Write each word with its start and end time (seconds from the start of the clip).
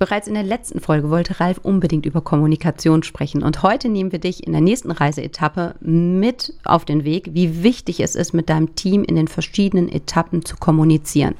Bereits 0.00 0.28
in 0.28 0.32
der 0.32 0.42
letzten 0.44 0.80
Folge 0.80 1.10
wollte 1.10 1.40
Ralf 1.40 1.58
unbedingt 1.62 2.06
über 2.06 2.22
Kommunikation 2.22 3.02
sprechen 3.02 3.42
und 3.42 3.62
heute 3.62 3.90
nehmen 3.90 4.12
wir 4.12 4.18
dich 4.18 4.46
in 4.46 4.52
der 4.52 4.62
nächsten 4.62 4.90
Reiseetappe 4.90 5.74
mit 5.80 6.54
auf 6.64 6.86
den 6.86 7.04
Weg, 7.04 7.34
wie 7.34 7.62
wichtig 7.62 8.00
es 8.00 8.14
ist, 8.14 8.32
mit 8.32 8.48
deinem 8.48 8.74
Team 8.74 9.04
in 9.04 9.14
den 9.14 9.28
verschiedenen 9.28 9.90
Etappen 9.90 10.42
zu 10.42 10.56
kommunizieren. 10.56 11.34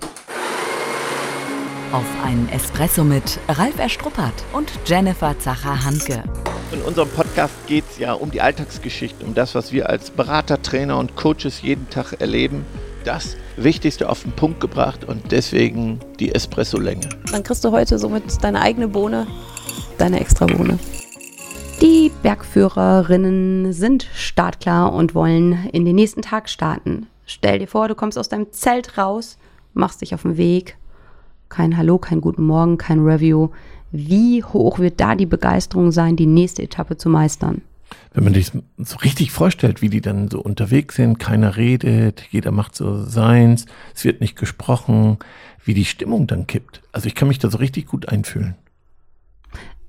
Auf 1.91 2.05
einen 2.23 2.51
Espresso 2.51 3.03
mit 3.03 3.39
Ralf 3.49 3.79
Erstruppert 3.79 4.45
und 4.53 4.71
Jennifer 4.85 5.39
Zacher-Hanke. 5.39 6.23
In 6.71 6.83
unserem 6.83 7.09
Podcast 7.09 7.67
geht 7.67 7.85
es 7.91 7.99
ja 7.99 8.13
um 8.13 8.31
die 8.31 8.43
Alltagsgeschichten, 8.43 9.27
um 9.27 9.35
das, 9.35 9.55
was 9.55 9.73
wir 9.73 9.89
als 9.89 10.11
Berater, 10.11 10.61
Trainer 10.61 10.99
und 10.99 11.17
Coaches 11.17 11.63
jeden 11.63 11.89
Tag 11.89 12.21
erleben. 12.21 12.67
Das 13.05 13.37
Wichtigste 13.57 14.09
auf 14.09 14.23
den 14.23 14.33
Punkt 14.33 14.61
gebracht 14.61 15.05
und 15.05 15.33
deswegen 15.33 16.01
die 16.19 16.35
Espresso-Länge. 16.35 17.09
Dann 17.33 17.43
kriegst 17.43 17.65
du 17.65 17.73
heute 17.73 17.99
somit 17.99 18.43
deine 18.43 18.61
eigene 18.61 18.89
Bohne, 18.89 19.27
deine 19.99 20.21
extra 20.21 20.47
Bohne. 20.47 20.79
Die 21.81 22.11
Bergführerinnen 22.23 23.73
sind 23.73 24.07
startklar 24.15 24.93
und 24.93 25.15
wollen 25.15 25.69
in 25.73 25.87
den 25.87 25.97
nächsten 25.97 26.21
Tag 26.21 26.51
starten. 26.51 27.07
Stell 27.25 27.59
dir 27.59 27.69
vor, 27.69 27.89
du 27.89 27.95
kommst 27.95 28.19
aus 28.19 28.29
deinem 28.29 28.53
Zelt 28.53 28.99
raus, 28.99 29.39
machst 29.73 30.03
dich 30.03 30.15
auf 30.15 30.23
den 30.23 30.37
Weg. 30.37 30.77
Kein 31.49 31.79
Hallo, 31.79 31.97
kein 31.97 32.21
Guten 32.21 32.45
Morgen, 32.45 32.77
kein 32.77 33.01
Review. 33.01 33.49
Wie 33.93 34.45
hoch 34.45 34.79
wird 34.79 35.01
da 35.01 35.15
die 35.15 35.27
Begeisterung 35.27 35.91
sein, 35.91 36.17
die 36.17 36.27
nächste 36.27 36.63
Etappe 36.63 36.97
zu 36.97 37.09
meistern? 37.09 37.63
Wenn 38.13 38.25
man 38.25 38.35
sich 38.35 38.51
so 38.79 38.97
richtig 38.99 39.31
vorstellt, 39.31 39.83
wie 39.83 39.89
die 39.89 40.01
dann 40.01 40.29
so 40.29 40.41
unterwegs 40.41 40.97
sind, 40.97 41.19
keiner 41.19 41.57
redet, 41.57 42.23
jeder 42.31 42.51
macht 42.51 42.75
so 42.75 43.05
seins, 43.05 43.67
es 43.95 44.05
wird 44.05 44.21
nicht 44.21 44.37
gesprochen, 44.37 45.19
wie 45.65 45.75
die 45.75 45.85
Stimmung 45.85 46.27
dann 46.27 46.47
kippt. 46.47 46.83
Also 46.93 47.07
ich 47.07 47.15
kann 47.15 47.29
mich 47.29 47.39
da 47.39 47.51
so 47.51 47.59
richtig 47.59 47.87
gut 47.87 48.09
einfühlen. 48.09 48.55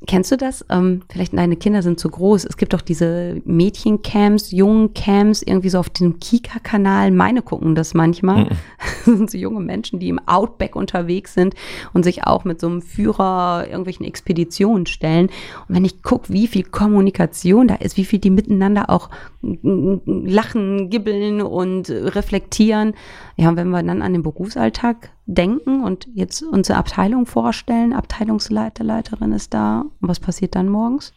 Kennst 0.07 0.31
du 0.31 0.37
das? 0.37 0.65
Ähm, 0.69 1.03
vielleicht 1.11 1.37
deine 1.37 1.55
Kinder 1.55 1.83
sind 1.83 1.99
zu 1.99 2.09
groß. 2.09 2.45
Es 2.45 2.57
gibt 2.57 2.73
doch 2.73 2.81
diese 2.81 3.39
Mädchencamps, 3.45 4.49
Jungencamps, 4.51 5.43
irgendwie 5.43 5.69
so 5.69 5.77
auf 5.77 5.91
dem 5.91 6.19
Kika-Kanal. 6.19 7.11
Meine 7.11 7.43
gucken 7.43 7.75
das 7.75 7.93
manchmal. 7.93 8.45
Mhm. 8.45 8.49
Das 9.05 9.17
sind 9.17 9.31
so 9.31 9.37
junge 9.37 9.61
Menschen, 9.61 9.99
die 9.99 10.09
im 10.09 10.19
Outback 10.27 10.75
unterwegs 10.75 11.33
sind 11.33 11.55
und 11.91 12.03
sich 12.03 12.23
auch 12.25 12.45
mit 12.45 12.59
so 12.59 12.67
einem 12.67 12.83
Führer 12.83 13.65
irgendwelchen 13.67 14.05
Expeditionen 14.05 14.85
stellen. 14.85 15.27
Und 15.67 15.75
wenn 15.75 15.85
ich 15.85 16.03
gucke, 16.03 16.31
wie 16.31 16.45
viel 16.45 16.63
Kommunikation 16.63 17.67
da 17.67 17.75
ist, 17.75 17.97
wie 17.97 18.05
viel 18.05 18.19
die 18.19 18.29
miteinander 18.29 18.91
auch 18.91 19.09
lachen, 19.41 20.91
gibbeln 20.91 21.41
und 21.41 21.89
reflektieren. 21.89 22.93
Ja, 23.37 23.49
und 23.49 23.55
wenn 23.55 23.69
wir 23.69 23.81
dann 23.81 24.03
an 24.03 24.13
den 24.13 24.21
Berufsalltag 24.21 25.11
denken 25.25 25.83
und 25.83 26.07
jetzt 26.13 26.43
unsere 26.43 26.77
Abteilung 26.77 27.25
vorstellen, 27.25 27.93
Abteilungsleiter, 27.93 28.83
Leiterin 28.83 29.31
ist 29.31 29.53
da. 29.53 29.85
Und 29.99 30.09
was 30.09 30.19
passiert 30.19 30.55
dann 30.55 30.69
morgens? 30.69 31.13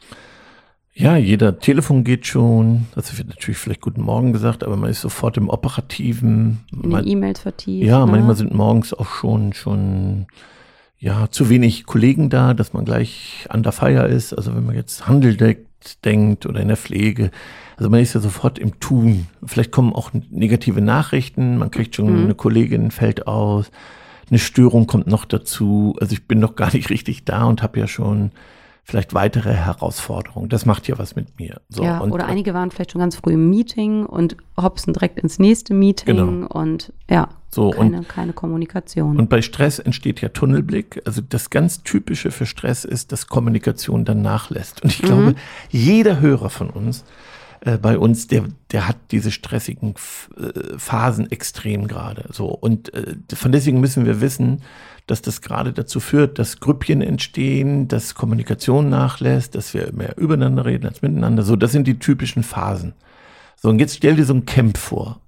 Ja, 0.97 1.17
jeder 1.17 1.59
Telefon 1.59 2.05
geht 2.05 2.25
schon. 2.27 2.87
Das 2.95 3.19
wird 3.19 3.29
natürlich 3.29 3.59
vielleicht 3.59 3.81
guten 3.81 4.03
Morgen 4.03 4.33
gesagt, 4.33 4.63
aber 4.63 4.77
man 4.77 4.91
ist 4.91 5.01
sofort 5.01 5.37
im 5.37 5.49
Operativen. 5.49 6.61
In 6.73 6.91
den 6.91 7.07
E-Mails 7.07 7.41
vertieft. 7.41 7.85
Ja, 7.85 8.07
ne? 8.07 8.13
manchmal 8.13 8.37
sind 8.37 8.55
morgens 8.55 8.95
auch 8.95 9.09
schon, 9.09 9.55
schon, 9.55 10.27
ja, 10.99 11.29
zu 11.31 11.51
wenig 11.51 11.85
Kollegen 11.85 12.31
da, 12.31 12.55
dass 12.55 12.75
man 12.75 12.85
gleich 12.85 13.47
an 13.49 13.65
der 13.65 13.73
Feier 13.73 14.07
ist. 14.07 14.35
Also 14.35 14.55
wenn 14.55 14.65
man 14.65 14.77
jetzt 14.77 15.09
Handel 15.09 15.37
deckt, 15.37 15.67
denkt 16.05 16.47
oder 16.47 16.61
in 16.61 16.69
der 16.69 16.77
Pflege. 16.77 17.31
Also 17.77 17.91
man 17.91 18.01
ist 18.01 18.15
ja 18.15 18.21
sofort 18.21 18.59
im 18.59 18.79
Tun. 18.81 19.27
Vielleicht 19.45 19.73
kommen 19.73 19.93
auch 19.93 20.11
negative 20.31 20.81
Nachrichten. 20.81 21.59
Man 21.59 21.71
kriegt 21.71 21.97
schon 21.97 22.13
mhm. 22.13 22.25
eine 22.25 22.35
Kollegin 22.35 22.91
fällt 22.91 23.27
aus 23.27 23.71
eine 24.31 24.39
Störung 24.39 24.87
kommt 24.87 25.07
noch 25.07 25.25
dazu. 25.25 25.97
Also 26.01 26.13
ich 26.13 26.27
bin 26.27 26.41
noch 26.41 26.57
gar 26.57 26.73
nicht 26.73 26.91
richtig 26.91 27.25
da 27.25 27.45
und 27.45 27.63
habe 27.63 27.79
ja 27.79 27.87
schon 27.87 28.31
vielleicht 28.85 29.15
weitere 29.15 29.53
Herausforderungen. 29.55 30.51
Das 30.51 30.67
macht 30.67 30.87
ja 30.89 30.99
was 30.99 31.17
mit 31.17 31.39
mir. 31.39 31.61
So, 31.69 31.83
ja, 31.83 31.99
und, 31.99 32.13
oder 32.13 32.27
einige 32.27 32.53
waren 32.53 32.71
vielleicht 32.71 32.93
schon 32.93 33.01
ganz 33.01 33.17
früh 33.17 33.33
im 33.33 33.49
Meeting 33.49 34.05
und 34.05 34.37
hopsen 34.61 34.93
direkt 34.93 35.19
ins 35.19 35.39
nächste 35.39 35.73
Meeting 35.73 36.17
genau. 36.17 36.47
und 36.49 36.93
ja, 37.09 37.29
so, 37.51 37.71
keine, 37.71 37.99
und, 37.99 38.09
keine 38.09 38.35
Kommunikation. 38.35 39.19
Und 39.19 39.31
bei 39.31 39.41
Stress 39.41 39.79
entsteht 39.79 40.21
ja 40.21 40.29
Tunnelblick. 40.29 41.01
Also 41.07 41.23
das 41.27 41.49
ganz 41.49 41.83
Typische 41.83 42.31
für 42.31 42.47
Stress 42.47 42.85
ist, 42.85 43.11
dass 43.11 43.27
Kommunikation 43.27 44.05
dann 44.05 44.21
nachlässt. 44.21 44.83
Und 44.83 44.91
ich 44.93 45.03
mhm. 45.03 45.07
glaube, 45.07 45.35
jeder 45.71 46.21
Hörer 46.21 46.51
von 46.51 46.69
uns 46.69 47.05
äh, 47.65 47.79
bei 47.79 47.99
uns, 47.99 48.27
der, 48.27 48.45
der 48.73 48.89
hat 48.89 48.97
diese 49.11 49.31
stressigen 49.31 49.95
äh, 50.37 50.79
Phasen 50.79 51.31
extrem 51.31 51.89
gerade. 51.89 52.27
So. 52.31 52.47
Und 52.47 52.93
äh, 52.93 53.17
von 53.35 53.53
deswegen 53.53 53.81
müssen 53.81 54.05
wir 54.05 54.21
wissen, 54.21 54.63
dass 55.07 55.23
das 55.23 55.41
gerade 55.41 55.73
dazu 55.73 56.01
führt, 56.01 56.39
dass 56.39 56.61
Grüppchen 56.61 57.01
entstehen, 57.01 57.89
dass 57.89 58.15
Kommunikation 58.15 58.89
nachlässt, 58.89 59.55
dass 59.55 59.75
wir 59.75 59.93
mehr 59.93 60.17
übereinander 60.19 60.65
reden 60.65 60.87
als 60.87 61.03
miteinander. 61.03 61.43
So, 61.43 61.57
das 61.57 61.73
sind 61.73 61.87
die 61.87 61.99
typischen 61.99 62.43
Phasen. 62.43 62.95
So, 63.57 63.71
und 63.71 63.79
jetzt 63.79 63.97
stell 63.97 64.17
dir 64.17 64.25
so 64.25 64.35
ein 64.35 64.47
Camp 64.47 64.77
vor. 64.79 65.21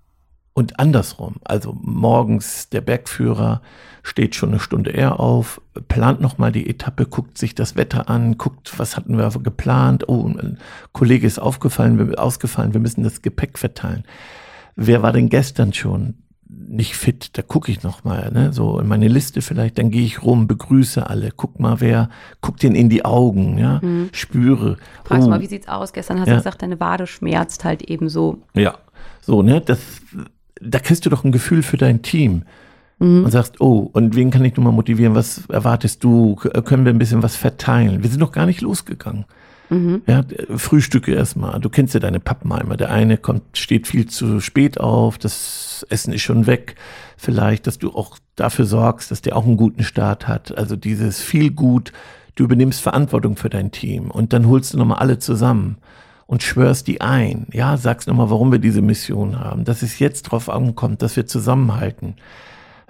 Und 0.56 0.80
andersrum, 0.80 1.34
also 1.44 1.76
morgens 1.82 2.70
der 2.70 2.80
Bergführer 2.80 3.60
steht 4.02 4.34
schon 4.34 4.48
eine 4.48 4.58
Stunde 4.58 4.90
eher 4.90 5.20
auf, 5.20 5.60
plant 5.88 6.22
nochmal 6.22 6.50
die 6.50 6.66
Etappe, 6.66 7.04
guckt 7.04 7.36
sich 7.36 7.54
das 7.54 7.76
Wetter 7.76 8.08
an, 8.08 8.38
guckt, 8.38 8.78
was 8.78 8.96
hatten 8.96 9.18
wir 9.18 9.28
geplant, 9.42 10.08
oh, 10.08 10.26
ein 10.26 10.56
Kollege 10.92 11.26
ist 11.26 11.38
aufgefallen, 11.38 12.14
ausgefallen, 12.14 12.72
wir 12.72 12.80
müssen 12.80 13.04
das 13.04 13.20
Gepäck 13.20 13.58
verteilen. 13.58 14.04
Wer 14.76 15.02
war 15.02 15.12
denn 15.12 15.28
gestern 15.28 15.74
schon 15.74 16.14
nicht 16.48 16.96
fit? 16.96 17.36
Da 17.36 17.42
gucke 17.42 17.70
ich 17.70 17.82
nochmal, 17.82 18.32
ne? 18.32 18.54
so 18.54 18.80
in 18.80 18.88
meine 18.88 19.08
Liste 19.08 19.42
vielleicht, 19.42 19.76
dann 19.76 19.90
gehe 19.90 20.06
ich 20.06 20.22
rum, 20.22 20.46
begrüße 20.46 21.06
alle, 21.06 21.32
guck 21.36 21.60
mal 21.60 21.82
wer, 21.82 22.08
guck 22.40 22.56
den 22.56 22.74
in 22.74 22.88
die 22.88 23.04
Augen, 23.04 23.58
ja, 23.58 23.80
mhm. 23.82 24.08
spüre. 24.12 24.78
Fragst 25.04 25.26
oh, 25.26 25.30
mal, 25.30 25.42
wie 25.42 25.48
sieht's 25.48 25.68
aus? 25.68 25.92
Gestern 25.92 26.18
hast 26.18 26.28
ja. 26.28 26.36
du 26.36 26.40
gesagt, 26.40 26.62
deine 26.62 26.80
Wade 26.80 27.06
schmerzt 27.06 27.66
halt 27.66 27.82
eben 27.82 28.08
so. 28.08 28.38
Ja, 28.54 28.78
so, 29.20 29.42
ne, 29.42 29.60
das 29.60 29.80
da 30.60 30.78
kriegst 30.78 31.04
du 31.06 31.10
doch 31.10 31.24
ein 31.24 31.32
Gefühl 31.32 31.62
für 31.62 31.76
dein 31.76 32.02
Team. 32.02 32.42
Mhm. 32.98 33.24
Und 33.24 33.30
sagst, 33.30 33.60
oh, 33.60 33.90
und 33.92 34.16
wen 34.16 34.30
kann 34.30 34.44
ich 34.44 34.56
nun 34.56 34.64
mal 34.64 34.72
motivieren? 34.72 35.14
Was 35.14 35.46
erwartest 35.48 36.02
du? 36.02 36.36
Können 36.36 36.84
wir 36.84 36.92
ein 36.92 36.98
bisschen 36.98 37.22
was 37.22 37.36
verteilen? 37.36 38.02
Wir 38.02 38.08
sind 38.08 38.20
noch 38.20 38.32
gar 38.32 38.46
nicht 38.46 38.62
losgegangen. 38.62 39.26
Mhm. 39.68 40.02
Ja, 40.06 40.24
Frühstücke 40.56 41.12
erstmal. 41.12 41.60
Du 41.60 41.68
kennst 41.68 41.94
ja 41.94 42.00
deine 42.00 42.20
Pappenheimer. 42.20 42.76
Der 42.76 42.90
eine 42.90 43.18
kommt, 43.18 43.58
steht 43.58 43.86
viel 43.86 44.06
zu 44.06 44.40
spät 44.40 44.80
auf, 44.80 45.18
das 45.18 45.84
Essen 45.90 46.12
ist 46.12 46.22
schon 46.22 46.46
weg. 46.46 46.76
Vielleicht, 47.16 47.66
dass 47.66 47.78
du 47.78 47.90
auch 47.90 48.18
dafür 48.34 48.64
sorgst, 48.64 49.10
dass 49.10 49.22
der 49.22 49.36
auch 49.36 49.44
einen 49.44 49.56
guten 49.56 49.82
Start 49.82 50.28
hat. 50.28 50.56
Also 50.56 50.76
dieses 50.76 51.20
viel 51.20 51.50
gut, 51.50 51.92
du 52.34 52.44
übernimmst 52.44 52.80
Verantwortung 52.80 53.36
für 53.36 53.50
dein 53.50 53.72
Team 53.72 54.10
und 54.10 54.32
dann 54.32 54.46
holst 54.46 54.72
du 54.72 54.78
nochmal 54.78 54.98
alle 54.98 55.18
zusammen 55.18 55.76
und 56.26 56.42
schwörst 56.42 56.87
die 56.87 57.00
ein. 57.00 57.47
Ja, 57.53 57.76
sagst 57.76 58.09
nochmal, 58.09 58.31
warum 58.31 58.53
wir 58.53 58.59
diese 58.59 58.82
Mission 58.82 59.38
haben, 59.38 59.64
dass 59.64 59.82
es 59.82 59.98
jetzt 59.98 60.25
drauf 60.25 60.48
ankommt, 60.48 61.03
dass 61.03 61.16
wir 61.16 61.26
zusammenhalten. 61.26 62.16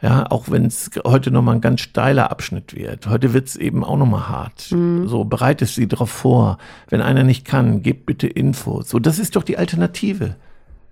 Ja, 0.03 0.31
auch 0.31 0.51
wenn 0.51 0.67
es 0.67 0.91
heute 1.07 1.31
nochmal 1.31 1.55
ein 1.55 1.63
ganz 1.63 1.81
steiler 1.81 2.31
Abschnitt 2.31 2.75
wird. 2.75 3.07
Heute 3.07 3.33
wird 3.33 3.49
es 3.49 3.57
eben 3.57 3.83
auch 3.83 3.97
nochmal 3.97 4.29
hart. 4.29 4.71
Mhm. 4.71 5.09
So, 5.09 5.25
bereitest 5.25 5.75
sie 5.75 5.89
darauf 5.89 6.11
vor. 6.11 6.59
Wenn 6.89 7.01
einer 7.01 7.25
nicht 7.25 7.47
kann, 7.47 7.83
gib 7.83 8.05
bitte 8.05 8.27
Info. 8.27 8.83
So, 8.83 8.99
das 8.99 9.19
ist 9.19 9.37
doch 9.37 9.43
die 9.43 9.57
Alternative. 9.57 10.37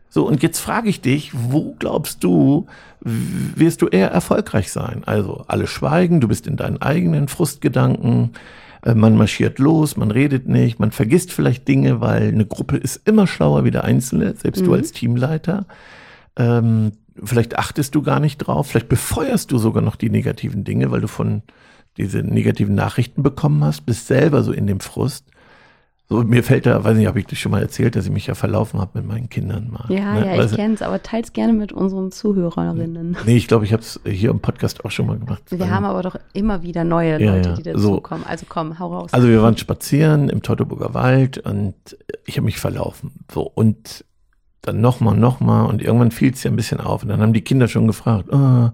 So, 0.09 0.27
und 0.27 0.43
jetzt 0.43 0.61
frage 0.61 0.89
ich 0.89 1.01
dich, 1.03 1.33
wo 1.35 1.75
glaubst 1.79 2.25
du, 2.25 2.67
wirst 3.01 3.83
du 3.83 3.89
eher 3.89 4.11
erfolgreich 4.11 4.71
sein? 4.73 5.03
Also, 5.05 5.45
alle 5.49 5.67
schweigen, 5.67 6.21
du 6.21 6.29
bist 6.29 6.47
in 6.47 6.57
deinen 6.57 6.81
eigenen 6.81 7.29
Frustgedanken, 7.29 8.31
man 8.93 9.17
marschiert 9.17 9.59
los, 9.59 9.97
man 9.97 10.11
redet 10.11 10.47
nicht, 10.47 10.79
man 10.79 10.91
vergisst 10.91 11.33
vielleicht 11.33 11.67
Dinge, 11.67 12.01
weil 12.01 12.29
eine 12.29 12.45
Gruppe 12.45 12.77
ist 12.77 13.09
immer 13.09 13.27
schlauer 13.27 13.65
wie 13.65 13.71
der 13.71 13.85
Einzelne, 13.85 14.35
selbst 14.37 14.61
mhm. 14.61 14.67
du 14.67 14.75
als 14.75 14.93
Teamleiter. 14.93 15.67
Ähm, 16.37 16.93
vielleicht 17.23 17.57
achtest 17.59 17.95
du 17.95 18.03
gar 18.03 18.21
nicht 18.21 18.39
drauf, 18.39 18.69
vielleicht 18.69 18.89
befeuerst 18.89 19.51
du 19.53 19.59
sogar 19.59 19.83
noch 19.83 19.97
die 19.97 20.11
negativen 20.11 20.65
Dinge, 20.65 20.91
weil 20.91 21.01
du 21.01 21.09
von 21.09 21.43
diese 21.97 22.19
negativen 22.19 22.75
Nachrichten 22.75 23.23
bekommen 23.23 23.65
hast, 23.65 23.87
bist 23.87 24.07
selber 24.07 24.43
so 24.43 24.53
in 24.53 24.67
dem 24.67 24.81
Frust. 24.81 25.27
So, 26.15 26.23
mir 26.23 26.45
fällt 26.45 26.65
da, 26.65 26.85
weiß 26.85 26.97
nicht, 26.97 27.09
habe 27.09 27.19
ich 27.19 27.27
dir 27.27 27.35
schon 27.35 27.51
mal 27.51 27.61
erzählt, 27.61 27.97
dass 27.97 28.05
ich 28.05 28.13
mich 28.13 28.29
ja 28.29 28.37
verlaufen 28.37 28.81
habe 28.81 29.01
mit 29.01 29.09
meinen 29.09 29.29
Kindern 29.29 29.69
mal. 29.69 29.87
Ja, 29.89 30.15
ne? 30.15 30.37
ja, 30.37 30.45
ich 30.45 30.55
kenne 30.55 30.75
es, 30.75 30.83
aber 30.83 31.03
teils 31.03 31.33
gerne 31.33 31.53
mit 31.53 31.73
unseren 31.73 32.13
Zuhörerinnen. 32.13 33.17
Nee, 33.27 33.37
ich 33.37 33.49
glaube, 33.49 33.65
ich 33.65 33.73
habe 33.73 33.83
es 33.83 33.99
hier 34.07 34.31
im 34.31 34.39
Podcast 34.39 34.85
auch 34.85 34.93
schon 34.93 35.09
mal 35.09 35.19
gemacht. 35.19 35.43
Wir 35.49 35.71
haben 35.71 35.85
aber 35.85 36.03
doch 36.03 36.15
immer 36.33 36.63
wieder 36.63 36.85
neue 36.85 37.21
ja, 37.21 37.35
Leute, 37.35 37.55
die 37.55 37.65
dazukommen. 37.65 38.23
So. 38.23 38.31
Also 38.31 38.47
komm, 38.49 38.79
hau 38.79 38.95
raus. 38.95 39.13
Also 39.13 39.27
wir 39.27 39.43
waren 39.43 39.57
spazieren 39.57 40.29
im 40.29 40.41
Teutoburger 40.41 40.95
Wald 40.95 41.39
und 41.39 41.75
ich 42.27 42.37
habe 42.37 42.45
mich 42.45 42.59
verlaufen. 42.59 43.11
So, 43.33 43.43
und 43.43 44.05
dann 44.63 44.81
nochmal, 44.81 45.17
nochmal 45.17 45.67
und 45.67 45.83
irgendwann 45.83 46.13
fiel 46.13 46.33
es 46.33 46.45
ja 46.45 46.51
ein 46.53 46.57
bisschen 46.57 46.79
auf. 46.79 47.03
Und 47.03 47.09
dann 47.09 47.23
haben 47.23 47.33
die 47.33 47.43
Kinder 47.43 47.67
schon 47.67 47.89
gefragt, 47.89 48.29
oh, 48.31 48.69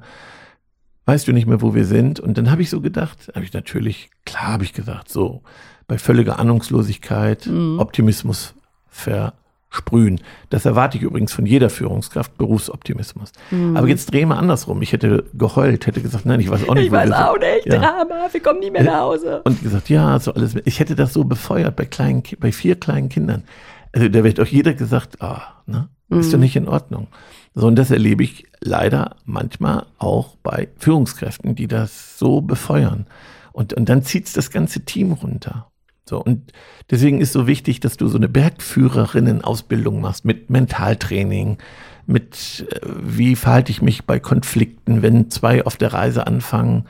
weißt 1.07 1.27
du 1.27 1.33
nicht 1.33 1.47
mehr, 1.47 1.63
wo 1.63 1.75
wir 1.75 1.87
sind? 1.87 2.21
Und 2.21 2.37
dann 2.37 2.51
habe 2.51 2.61
ich 2.61 2.69
so 2.69 2.83
gedacht, 2.83 3.33
habe 3.35 3.47
ich 3.47 3.55
natürlich, 3.55 4.11
klar 4.27 4.49
habe 4.49 4.65
ich 4.65 4.75
gesagt, 4.75 5.09
so, 5.09 5.43
bei 5.91 5.99
völliger 5.99 6.39
Ahnungslosigkeit, 6.39 7.49
mhm. 7.49 7.81
Optimismus 7.81 8.55
ver, 8.89 9.33
sprühen. 9.71 10.21
Das 10.49 10.65
erwarte 10.65 10.97
ich 10.97 11.03
übrigens 11.03 11.33
von 11.33 11.47
jeder 11.47 11.69
Führungskraft, 11.69 12.39
Berufsoptimismus. 12.39 13.33
Mhm. 13.51 13.77
Aber 13.77 13.89
jetzt 13.89 14.13
drehen 14.13 14.29
wir 14.29 14.37
andersrum. 14.37 14.83
Ich 14.83 14.93
hätte 14.93 15.25
geheult, 15.35 15.89
hätte 15.89 16.01
gesagt, 16.01 16.27
nein, 16.27 16.39
ich 16.39 16.49
weiß 16.49 16.69
auch 16.69 16.75
nicht. 16.77 16.87
Ich 16.87 16.93
weiß 16.93 17.11
auch 17.11 17.39
nicht, 17.39 17.67
ja. 17.67 17.81
Drama, 17.81 18.29
wir 18.31 18.41
kommen 18.41 18.61
nie 18.61 18.71
mehr 18.71 18.85
nach 18.85 19.01
Hause. 19.01 19.43
Und 19.43 19.65
gesagt, 19.65 19.89
ja, 19.89 20.17
so 20.21 20.33
alles. 20.33 20.55
Ich 20.65 20.79
hätte 20.79 20.95
das 20.95 21.13
so 21.13 21.25
befeuert 21.25 21.75
bei 21.75 21.87
kleinen, 21.87 22.23
bei 22.39 22.53
vier 22.53 22.79
kleinen 22.79 23.09
Kindern. 23.09 23.43
Also 23.91 24.09
da 24.09 24.23
wird 24.23 24.39
auch 24.39 24.47
jeder 24.47 24.75
gesagt, 24.75 25.21
ah, 25.21 25.43
ne, 25.67 25.89
ist 26.11 26.29
mhm. 26.29 26.31
doch 26.31 26.39
nicht 26.39 26.55
in 26.55 26.69
Ordnung. 26.69 27.09
So, 27.57 27.67
und 27.67 27.75
das 27.75 27.91
erlebe 27.91 28.23
ich 28.23 28.47
leider 28.61 29.17
manchmal 29.25 29.87
auch 29.99 30.37
bei 30.45 30.69
Führungskräften, 30.79 31.57
die 31.57 31.67
das 31.67 32.17
so 32.17 32.43
befeuern. 32.43 33.07
Und, 33.53 33.73
und 33.75 33.89
dann 33.89 34.05
zieht's 34.05 34.33
das 34.33 34.51
ganze 34.51 34.85
Team 34.85 35.13
runter. 35.13 35.70
So, 36.11 36.21
und 36.21 36.53
deswegen 36.91 37.21
ist 37.21 37.33
so 37.33 37.47
wichtig, 37.47 37.79
dass 37.79 37.97
du 37.97 38.09
so 38.09 38.19
eine 38.19 38.29
Bergführerinnen-Ausbildung 38.29 40.01
machst 40.01 40.25
mit 40.25 40.51
Mentaltraining, 40.51 41.59
mit 42.07 42.67
äh, 42.69 42.81
wie 43.01 43.37
verhalte 43.37 43.71
ich 43.71 43.81
mich 43.81 44.05
bei 44.07 44.19
Konflikten, 44.19 45.03
wenn 45.03 45.31
zwei 45.31 45.65
auf 45.65 45.77
der 45.77 45.93
Reise 45.93 46.27
anfangen, 46.27 46.87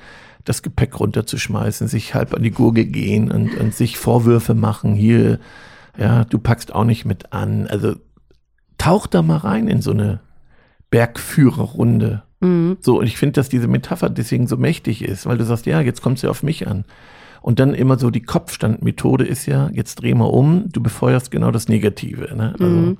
das 0.46 0.62
Gepäck 0.62 0.98
runterzuschmeißen, 0.98 1.86
sich 1.86 2.14
halb 2.14 2.32
an 2.32 2.42
die 2.42 2.50
Gurgel 2.50 2.86
gehen 2.86 3.30
und, 3.30 3.54
und 3.58 3.74
sich 3.74 3.98
Vorwürfe 3.98 4.54
machen, 4.54 4.94
hier, 4.94 5.38
ja, 5.98 6.24
du 6.24 6.38
packst 6.38 6.74
auch 6.74 6.84
nicht 6.84 7.04
mit 7.04 7.34
an. 7.34 7.66
Also 7.66 7.96
tauch 8.78 9.06
da 9.06 9.20
mal 9.20 9.36
rein 9.36 9.68
in 9.68 9.82
so 9.82 9.90
eine 9.90 10.20
Bergführerrunde. 10.88 12.22
Mhm. 12.40 12.78
So, 12.80 12.98
und 13.00 13.06
ich 13.06 13.18
finde, 13.18 13.34
dass 13.34 13.50
diese 13.50 13.68
Metapher 13.68 14.08
deswegen 14.08 14.46
so 14.46 14.56
mächtig 14.56 15.04
ist, 15.04 15.26
weil 15.26 15.36
du 15.36 15.44
sagst, 15.44 15.66
ja, 15.66 15.82
jetzt 15.82 16.00
kommt 16.00 16.20
sie 16.20 16.28
auf 16.30 16.42
mich 16.42 16.66
an. 16.66 16.86
Und 17.42 17.58
dann 17.58 17.74
immer 17.74 17.98
so 17.98 18.10
die 18.10 18.22
Kopfstandmethode 18.22 19.24
ist 19.24 19.46
ja, 19.46 19.70
jetzt 19.72 19.96
dreh 19.96 20.14
mal 20.14 20.26
um, 20.26 20.66
du 20.70 20.82
befeuerst 20.82 21.30
genau 21.30 21.50
das 21.50 21.68
Negative. 21.68 22.34
Ne? 22.34 22.52
Also 22.52 22.64
mhm. 22.64 22.98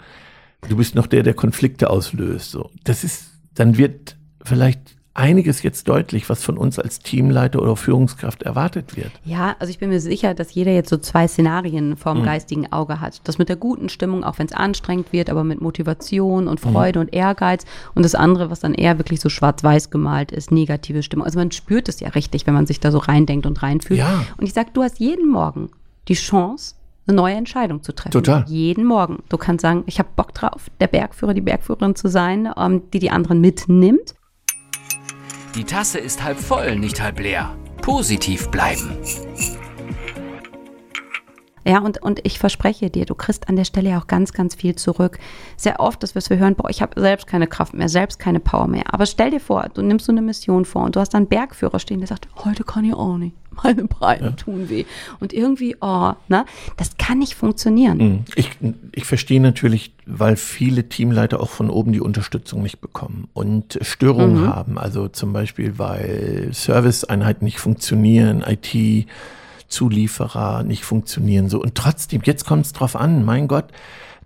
du 0.69 0.77
bist 0.77 0.95
noch 0.95 1.07
der, 1.07 1.23
der 1.23 1.35
Konflikte 1.35 1.91
auslöst. 1.91 2.51
So. 2.51 2.71
Das 2.85 3.05
ist, 3.05 3.31
dann 3.55 3.77
wird 3.77 4.17
vielleicht 4.43 4.97
einiges 5.15 5.63
jetzt 5.63 5.89
deutlich, 5.89 6.29
was 6.31 6.45
von 6.45 6.57
uns 6.57 6.79
als 6.79 7.01
Teamleiter 7.01 7.61
oder 7.61 7.77
Führungskraft 7.77 8.43
erwartet 8.43 8.97
wird. 8.97 9.11
Ja, 9.25 9.57
also 9.59 9.71
ich 9.71 9.79
bin 9.79 9.91
mir 9.91 10.01
sicher, 10.01 10.35
dass 10.35 10.55
jeder 10.55 10.73
jetzt 10.73 10.89
so 10.89 10.97
zwei 10.97 11.27
Szenarien 11.27 11.97
vorm 11.97 12.21
mhm. 12.21 12.25
geistigen 12.25 12.73
Auge 12.73 13.01
hat. 13.01 13.21
Das 13.25 13.39
mit 13.39 13.49
der 13.49 13.57
guten 13.57 13.89
Stimmung, 13.89 14.23
auch 14.23 14.39
wenn 14.39 14.47
es 14.47 14.53
anstrengend 14.53 15.13
wird, 15.13 15.29
aber 15.29 15.43
mit 15.43 15.61
Motivation 15.61 16.47
und 16.47 16.65
mhm. 16.65 16.71
Freude 16.71 17.01
mhm. 17.01 17.07
und 17.07 17.15
Ehrgeiz. 17.15 17.65
Und 17.95 18.05
das 18.05 18.15
andere, 18.15 18.51
was 18.51 18.61
dann 18.61 18.75
eher 18.75 18.99
wirklich 18.99 19.21
so 19.21 19.29
schwarz-weiß 19.29 19.91
gemalt 19.91 20.31
ist, 20.31 20.53
negative 20.53 21.03
Stimmung. 21.03 21.27
Also 21.27 21.39
man 21.39 21.51
spürt 21.51 21.89
es 21.89 22.01
ja 22.01 22.11
richtig, 22.11 22.47
wenn 22.47 22.55
man 22.55 22.67
sich 22.67 22.79
da 22.79 22.93
so 22.93 22.99
reindenkt 22.99 23.47
und 23.47 23.63
reinfühlt. 23.63 23.99
Ja. 23.99 24.25
Und 24.37 24.47
ich 24.47 24.53
sag, 24.53 24.73
du 24.75 24.83
hast 24.83 25.01
jeden 25.01 25.29
Morgen 25.29 25.71
die 26.09 26.15
Chance, 26.15 26.77
eine 27.07 27.17
neue 27.17 27.35
Entscheidung 27.35 27.83
zu 27.83 27.93
treffen. 27.93 28.13
Total. 28.13 28.45
Jeden 28.47 28.85
Morgen. 28.85 29.23
Du 29.29 29.37
kannst 29.37 29.63
sagen, 29.63 29.83
ich 29.87 29.99
habe 29.99 30.09
Bock 30.15 30.35
drauf, 30.35 30.71
der 30.81 30.87
Bergführer, 30.87 31.35
die 31.35 31.41
Bergführerin 31.41 31.97
zu 31.97 32.09
sein, 32.09 32.49
ähm, 32.57 32.83
die 32.93 33.01
die 33.01 33.11
anderen 33.11 33.41
mitnimmt. 33.41 34.15
Die 35.55 35.65
Tasse 35.65 35.99
ist 35.99 36.23
halb 36.23 36.39
voll, 36.39 36.77
nicht 36.77 37.01
halb 37.01 37.19
leer. 37.19 37.57
Positiv 37.83 38.49
bleiben. 38.51 38.97
Ja, 41.65 41.81
und, 41.81 42.03
und 42.03 42.21
ich 42.25 42.39
verspreche 42.39 42.91
dir, 42.91 43.05
du 43.05 43.15
kriegst 43.15 43.49
an 43.49 43.57
der 43.57 43.65
Stelle 43.65 43.91
ja 43.91 43.99
auch 43.99 44.07
ganz, 44.07 44.33
ganz 44.33 44.55
viel 44.55 44.77
zurück. 44.77 45.19
Sehr 45.57 45.81
oft, 45.81 46.03
dass 46.03 46.15
wir 46.15 46.39
hören, 46.39 46.55
boah, 46.55 46.71
ich 46.71 46.83
habe 46.83 46.99
selbst 47.01 47.27
keine 47.27 47.47
Kraft 47.47 47.75
mehr, 47.75 47.89
selbst 47.89 48.19
keine 48.19 48.41
Power 48.41 48.67
mehr. 48.67 48.93
Aber 48.93 49.07
stell 49.07 49.31
dir 49.31 49.41
vor, 49.41 49.69
du 49.75 49.83
nimmst 49.83 50.07
so 50.07 50.13
eine 50.13 50.23
Mission 50.23 50.65
vor 50.65 50.85
und 50.85 50.97
du 50.97 51.01
hast 51.01 51.15
dann 51.15 51.21
einen 51.21 51.29
Bergführer 51.29 51.79
stehen, 51.79 51.99
der 51.99 52.09
sagt, 52.09 52.29
heute 52.45 52.65
kann 52.65 52.85
ich 52.85 52.95
auch 52.95 53.19
nicht 53.19 53.35
meine 53.63 53.85
Beine 53.85 54.27
ja. 54.27 54.31
tun 54.33 54.69
weh. 54.69 54.85
Und 55.19 55.33
irgendwie, 55.33 55.77
oh, 55.81 56.13
ne, 56.29 56.45
das 56.77 56.97
kann 56.97 57.19
nicht 57.19 57.35
funktionieren. 57.35 57.99
Mhm. 57.99 58.25
Ich, 58.37 58.51
ich 58.93 59.05
verstehe 59.05 59.41
natürlich, 59.41 59.93
weil 60.07 60.37
viele 60.37 60.89
Teamleiter 60.89 61.41
auch 61.41 61.51
von 61.51 61.71
oben 61.71 61.93
die 61.93 62.01
Unterstützung 62.01 62.63
nicht 62.63 62.81
bekommen 62.81 63.29
und 63.33 63.79
Störungen 63.83 64.43
mhm. 64.43 64.55
haben. 64.55 64.79
Also 64.79 65.09
zum 65.09 65.33
Beispiel, 65.33 65.79
weil 65.79 66.49
Serviceeinheiten 66.53 67.45
nicht 67.45 67.59
funktionieren, 67.59 68.43
IT, 68.47 69.07
Zulieferer 69.71 70.63
nicht 70.65 70.85
funktionieren, 70.85 71.49
so. 71.49 71.61
Und 71.61 71.75
trotzdem, 71.75 72.21
jetzt 72.25 72.45
kommt 72.45 72.67
es 72.67 72.73
drauf 72.73 72.97
an, 72.97 73.25
mein 73.25 73.49
Gott, 73.49 73.67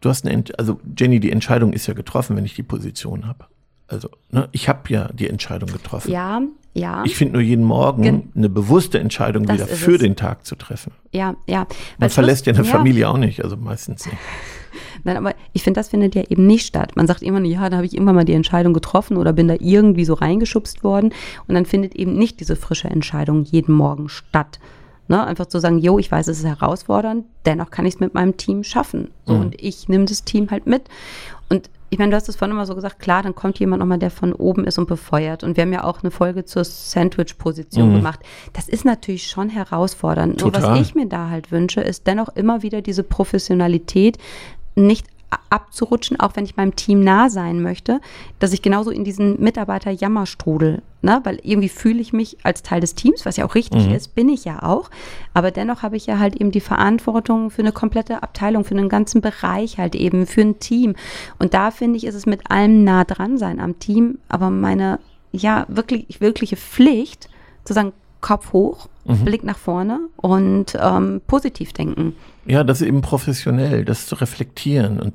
du 0.00 0.08
hast 0.08 0.26
eine, 0.26 0.44
also 0.58 0.80
Jenny, 0.98 1.20
die 1.20 1.30
Entscheidung 1.30 1.72
ist 1.72 1.86
ja 1.86 1.94
getroffen, 1.94 2.36
wenn 2.36 2.44
ich 2.44 2.54
die 2.54 2.62
Position 2.62 3.26
habe. 3.26 3.46
Also, 3.86 4.08
ne, 4.30 4.48
ich 4.52 4.68
habe 4.68 4.80
ja 4.88 5.08
die 5.12 5.28
Entscheidung 5.28 5.70
getroffen. 5.70 6.10
Ja, 6.10 6.40
ja. 6.72 7.04
Ich 7.04 7.16
finde 7.16 7.34
nur 7.34 7.42
jeden 7.42 7.64
Morgen 7.64 8.02
Gen 8.02 8.32
eine 8.34 8.48
bewusste 8.48 8.98
Entscheidung 8.98 9.44
das 9.44 9.56
wieder 9.56 9.66
für 9.68 9.94
es. 9.94 10.00
den 10.00 10.16
Tag 10.16 10.44
zu 10.44 10.56
treffen. 10.56 10.92
Ja, 11.12 11.36
ja. 11.46 11.66
Man 11.98 12.10
verlässt 12.10 12.46
ja 12.46 12.54
eine 12.54 12.64
ja. 12.64 12.70
Familie 12.70 13.08
auch 13.08 13.18
nicht, 13.18 13.44
also 13.44 13.56
meistens 13.56 14.06
nicht. 14.06 14.18
Nein, 15.04 15.18
aber 15.18 15.34
ich 15.52 15.62
finde, 15.62 15.78
das 15.78 15.90
findet 15.90 16.14
ja 16.14 16.22
eben 16.28 16.46
nicht 16.46 16.66
statt. 16.66 16.96
Man 16.96 17.06
sagt 17.06 17.22
immer, 17.22 17.40
ja, 17.42 17.68
da 17.68 17.76
habe 17.76 17.86
ich 17.86 17.92
irgendwann 17.92 18.16
mal 18.16 18.24
die 18.24 18.32
Entscheidung 18.32 18.72
getroffen 18.72 19.18
oder 19.18 19.32
bin 19.34 19.46
da 19.46 19.56
irgendwie 19.60 20.06
so 20.06 20.14
reingeschubst 20.14 20.82
worden. 20.82 21.12
Und 21.46 21.54
dann 21.54 21.66
findet 21.66 21.94
eben 21.94 22.14
nicht 22.14 22.40
diese 22.40 22.56
frische 22.56 22.88
Entscheidung 22.88 23.44
jeden 23.44 23.74
Morgen 23.74 24.08
statt. 24.08 24.58
Ne? 25.08 25.24
Einfach 25.24 25.46
zu 25.46 25.58
sagen, 25.58 25.78
jo, 25.78 25.98
ich 25.98 26.10
weiß, 26.10 26.28
es 26.28 26.38
ist 26.38 26.46
herausfordernd, 26.46 27.26
dennoch 27.44 27.70
kann 27.70 27.86
ich 27.86 27.94
es 27.94 28.00
mit 28.00 28.14
meinem 28.14 28.36
Team 28.36 28.64
schaffen. 28.64 29.10
So, 29.26 29.34
mhm. 29.34 29.40
Und 29.40 29.62
ich 29.62 29.88
nehme 29.88 30.06
das 30.06 30.24
Team 30.24 30.50
halt 30.50 30.66
mit. 30.66 30.82
Und 31.48 31.68
ich 31.90 31.98
meine, 31.98 32.10
du 32.10 32.16
hast 32.16 32.28
es 32.28 32.36
vorhin 32.36 32.56
immer 32.56 32.66
so 32.66 32.74
gesagt, 32.74 32.98
klar, 32.98 33.22
dann 33.22 33.34
kommt 33.34 33.60
jemand 33.60 33.80
nochmal, 33.80 33.98
der 33.98 34.10
von 34.10 34.32
oben 34.32 34.64
ist 34.64 34.78
und 34.78 34.88
befeuert. 34.88 35.44
Und 35.44 35.56
wir 35.56 35.62
haben 35.62 35.72
ja 35.72 35.84
auch 35.84 36.02
eine 36.02 36.10
Folge 36.10 36.44
zur 36.44 36.64
Sandwich-Position 36.64 37.90
mhm. 37.90 37.96
gemacht. 37.96 38.20
Das 38.52 38.68
ist 38.68 38.84
natürlich 38.84 39.28
schon 39.28 39.48
herausfordernd. 39.48 40.40
Total. 40.40 40.60
Nur 40.60 40.70
was 40.70 40.80
ich 40.80 40.94
mir 40.94 41.06
da 41.06 41.28
halt 41.30 41.52
wünsche, 41.52 41.80
ist 41.80 42.06
dennoch 42.06 42.30
immer 42.34 42.62
wieder 42.62 42.82
diese 42.82 43.04
Professionalität, 43.04 44.18
nicht 44.74 45.06
abzurutschen, 45.50 46.18
auch 46.20 46.36
wenn 46.36 46.44
ich 46.44 46.56
meinem 46.56 46.76
Team 46.76 47.02
nah 47.02 47.28
sein 47.28 47.62
möchte, 47.62 48.00
dass 48.38 48.52
ich 48.52 48.62
genauso 48.62 48.90
in 48.90 49.04
diesen 49.04 49.40
Mitarbeiter-Jammerstrudel, 49.40 50.82
ne, 51.02 51.20
weil 51.24 51.38
irgendwie 51.42 51.68
fühle 51.68 52.00
ich 52.00 52.12
mich 52.12 52.38
als 52.42 52.62
Teil 52.62 52.80
des 52.80 52.94
Teams, 52.94 53.24
was 53.24 53.36
ja 53.36 53.44
auch 53.44 53.54
richtig 53.54 53.86
mhm. 53.86 53.94
ist, 53.94 54.14
bin 54.14 54.28
ich 54.28 54.44
ja 54.44 54.62
auch, 54.62 54.90
aber 55.32 55.50
dennoch 55.50 55.82
habe 55.82 55.96
ich 55.96 56.06
ja 56.06 56.18
halt 56.18 56.36
eben 56.36 56.50
die 56.50 56.60
Verantwortung 56.60 57.50
für 57.50 57.62
eine 57.62 57.72
komplette 57.72 58.22
Abteilung, 58.22 58.64
für 58.64 58.76
einen 58.76 58.88
ganzen 58.88 59.20
Bereich 59.20 59.78
halt 59.78 59.94
eben, 59.94 60.26
für 60.26 60.42
ein 60.42 60.58
Team. 60.58 60.94
Und 61.38 61.54
da 61.54 61.70
finde 61.70 61.96
ich, 61.96 62.04
ist 62.04 62.14
es 62.14 62.26
mit 62.26 62.50
allem 62.50 62.84
nah 62.84 63.04
dran 63.04 63.38
sein 63.38 63.60
am 63.60 63.78
Team, 63.78 64.18
aber 64.28 64.50
meine, 64.50 64.98
ja, 65.32 65.66
wirklich, 65.68 66.20
wirkliche 66.20 66.56
Pflicht, 66.56 67.28
zu 67.64 67.72
sagen, 67.72 67.92
Kopf 68.20 68.52
hoch, 68.52 68.88
mhm. 69.04 69.24
Blick 69.24 69.44
nach 69.44 69.58
vorne 69.58 70.00
und 70.16 70.76
ähm, 70.80 71.20
positiv 71.26 71.72
denken. 71.72 72.14
Ja, 72.46 72.64
das 72.64 72.80
ist 72.80 72.86
eben 72.86 73.00
professionell, 73.00 73.84
das 73.84 74.06
zu 74.06 74.16
reflektieren 74.16 75.00
und 75.00 75.14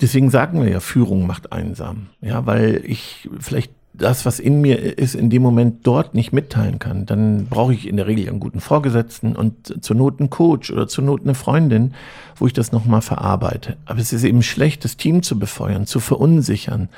deswegen 0.00 0.30
sagen 0.30 0.62
wir 0.62 0.70
ja, 0.70 0.80
Führung 0.80 1.26
macht 1.26 1.52
einsam. 1.52 2.08
Ja, 2.20 2.46
weil 2.46 2.82
ich 2.84 3.28
vielleicht 3.38 3.72
das, 3.92 4.24
was 4.24 4.38
in 4.38 4.60
mir 4.60 4.98
ist, 4.98 5.14
in 5.14 5.30
dem 5.30 5.42
Moment 5.42 5.86
dort 5.86 6.14
nicht 6.14 6.32
mitteilen 6.32 6.78
kann, 6.78 7.06
dann 7.06 7.46
brauche 7.46 7.74
ich 7.74 7.86
in 7.86 7.96
der 7.96 8.06
Regel 8.06 8.28
einen 8.28 8.40
guten 8.40 8.60
Vorgesetzten 8.60 9.36
und 9.36 9.84
zur 9.84 9.96
Not 9.96 10.20
einen 10.20 10.30
Coach 10.30 10.70
oder 10.70 10.88
zur 10.88 11.04
Not 11.04 11.22
eine 11.22 11.34
Freundin, 11.34 11.94
wo 12.36 12.46
ich 12.46 12.52
das 12.52 12.72
nochmal 12.72 13.02
verarbeite. 13.02 13.76
Aber 13.84 14.00
es 14.00 14.12
ist 14.12 14.24
eben 14.24 14.42
schlecht, 14.42 14.84
das 14.84 14.96
Team 14.96 15.22
zu 15.22 15.38
befeuern, 15.38 15.86
zu 15.86 16.00
verunsichern. 16.00 16.88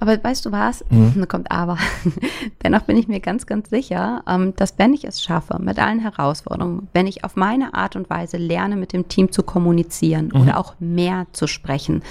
Aber 0.00 0.22
weißt 0.22 0.44
du 0.46 0.52
was? 0.52 0.84
Mhm. 0.90 1.14
Da 1.20 1.26
kommt 1.26 1.50
aber. 1.50 1.78
Dennoch 2.62 2.82
bin 2.82 2.96
ich 2.96 3.08
mir 3.08 3.20
ganz, 3.20 3.46
ganz 3.46 3.70
sicher, 3.70 4.22
ähm, 4.28 4.54
dass 4.56 4.78
wenn 4.78 4.92
ich 4.92 5.04
es 5.04 5.22
schaffe, 5.22 5.58
mit 5.60 5.78
allen 5.78 6.00
Herausforderungen, 6.00 6.88
wenn 6.92 7.06
ich 7.06 7.24
auf 7.24 7.36
meine 7.36 7.74
Art 7.74 7.96
und 7.96 8.10
Weise 8.10 8.36
lerne, 8.36 8.76
mit 8.76 8.92
dem 8.92 9.08
Team 9.08 9.32
zu 9.32 9.42
kommunizieren 9.42 10.30
mhm. 10.32 10.42
oder 10.42 10.58
auch 10.58 10.74
mehr 10.78 11.26
zu 11.32 11.46
sprechen, 11.46 12.02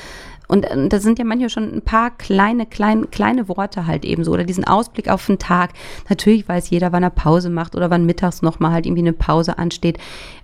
und 0.48 0.66
äh, 0.66 0.88
da 0.88 1.00
sind 1.00 1.20
ja 1.20 1.26
manchmal 1.26 1.50
schon 1.50 1.74
ein 1.74 1.82
paar 1.82 2.12
kleine, 2.12 2.66
kleine, 2.66 3.08
kleine 3.08 3.48
Worte 3.48 3.88
halt 3.88 4.06
eben 4.06 4.24
so 4.24 4.32
oder 4.32 4.44
diesen 4.44 4.66
Ausblick 4.66 5.10
auf 5.10 5.26
den 5.26 5.40
Tag. 5.40 5.72
Natürlich 6.10 6.48
weiß 6.48 6.70
jeder, 6.70 6.92
wann 6.92 7.04
er 7.04 7.10
Pause 7.10 7.50
macht 7.50 7.76
oder 7.76 7.90
wann 7.90 8.06
mittags 8.06 8.42
nochmal 8.42 8.72
halt 8.72 8.86
irgendwie 8.86 9.02
eine 9.02 9.14
Pause 9.14 9.58
ansteht. 9.58 9.98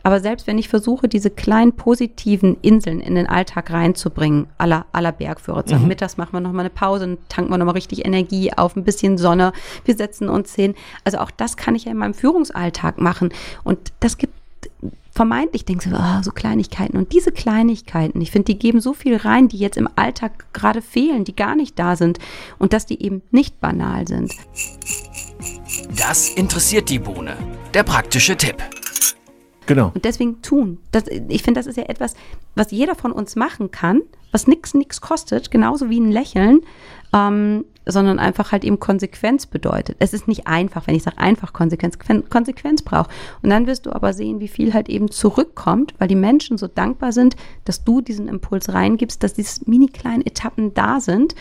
Aber 0.04 0.20
selbst 0.20 0.48
wenn 0.48 0.58
ich 0.58 0.70
versuche, 0.70 1.08
diese 1.08 1.30
kleinen 1.30 1.74
positiven 1.74 2.58
Inseln 2.62 3.02
in 3.02 3.16
den 3.16 3.28
Alltag 3.28 3.72
reinzubringen, 3.72 4.48
aller, 4.58 4.86
aller 4.92 5.12
Bergführer, 5.12 5.64
mhm. 5.70 5.88
mittags 5.88 6.18
machen 6.18 6.34
wir 6.34 6.40
nochmal 6.40 6.62
eine 6.62 6.70
Pause, 6.72 7.06
dann 7.06 7.18
tanken 7.30 7.52
wir 7.52 7.58
nochmal 7.58 7.76
richtig 7.76 8.06
Energie 8.06 8.52
auf, 8.54 8.76
ein 8.76 8.84
bisschen 8.84 9.18
Sonne, 9.18 9.54
wir 9.86 9.96
setzen 9.96 10.30
uns 10.30 10.56
hin. 10.56 10.76
Also 11.04 11.20
auch 11.20 11.32
das 11.32 11.58
kann 11.58 11.76
ich 11.76 11.86
ja 11.86 11.92
in 11.92 11.98
meinem 11.98 12.14
Führungsalltag 12.14 13.00
machen. 13.00 13.30
Und 13.64 13.94
das 14.00 14.18
gibt 14.18 14.41
vermeintlich 15.12 15.66
denkst 15.66 15.88
du, 15.90 15.96
oh, 15.96 16.24
so 16.24 16.32
Kleinigkeiten. 16.32 16.98
Und 16.98 17.14
diese 17.14 17.32
Kleinigkeiten, 17.32 18.22
ich 18.22 18.32
finde, 18.32 18.54
die 18.54 18.60
geben 18.60 18.82
so 18.82 18.94
viel 18.94 19.18
rein, 19.18 19.48
die 19.48 19.58
jetzt 19.58 19.78
im 19.78 19.90
Alltag 19.96 20.46
gerade 20.54 20.82
fehlen, 20.82 21.26
die 21.26 21.36
gar 21.36 21.56
nicht 21.56 21.78
da 21.78 21.96
sind. 21.96 22.20
Und 22.58 22.74
dass 22.74 22.86
die 22.86 23.04
eben 23.04 23.22
nicht 23.32 23.60
banal 23.60 24.08
sind. 24.08 24.34
Das 25.96 26.30
interessiert 26.30 26.90
die 26.90 27.00
Bohne. 27.00 27.36
Der 27.74 27.84
praktische 27.84 28.36
Tipp. 28.36 28.64
Genau. 29.74 29.92
Und 29.94 30.04
deswegen 30.04 30.42
tun. 30.42 30.80
Das, 30.92 31.06
ich 31.08 31.44
finde, 31.44 31.60
das 31.60 31.68
ist 31.68 31.78
ja 31.78 31.84
etwas, 31.84 32.16
was 32.56 32.72
jeder 32.72 32.94
von 32.94 33.14
uns 33.14 33.38
machen 33.38 33.72
kann, 33.72 34.02
was 34.34 34.46
nichts, 34.46 34.74
nichts 34.74 35.00
kostet, 35.00 35.50
genauso 35.50 35.90
wie 35.90 36.00
ein 36.00 36.12
Lächeln, 36.12 36.60
ähm, 37.14 37.64
sondern 37.86 38.20
einfach 38.20 38.52
halt 38.52 38.66
eben 38.66 38.82
Konsequenz 38.82 39.46
bedeutet. 39.46 39.96
Es 40.00 40.14
ist 40.14 40.28
nicht 40.28 40.46
einfach, 40.46 40.88
wenn 40.88 40.96
ich 40.96 41.04
sage 41.04 41.18
einfach 41.20 41.54
Konsequenz, 41.54 41.98
Konsequenz 42.30 42.82
braucht. 42.82 43.10
Und 43.42 43.50
dann 43.50 43.66
wirst 43.66 43.86
du 43.86 43.94
aber 43.94 44.12
sehen, 44.12 44.42
wie 44.42 44.50
viel 44.50 44.74
halt 44.74 44.90
eben 44.90 45.10
zurückkommt, 45.10 45.94
weil 45.98 46.10
die 46.10 46.16
Menschen 46.16 46.58
so 46.58 46.68
dankbar 46.68 47.14
sind, 47.14 47.38
dass 47.64 47.86
du 47.86 48.02
diesen 48.02 48.28
Impuls 48.28 48.74
reingibst, 48.74 49.24
dass 49.24 49.34
diese 49.34 49.62
mini 49.70 49.88
kleinen 49.88 50.26
Etappen 50.26 50.74
da 50.74 51.00
sind. 51.00 51.34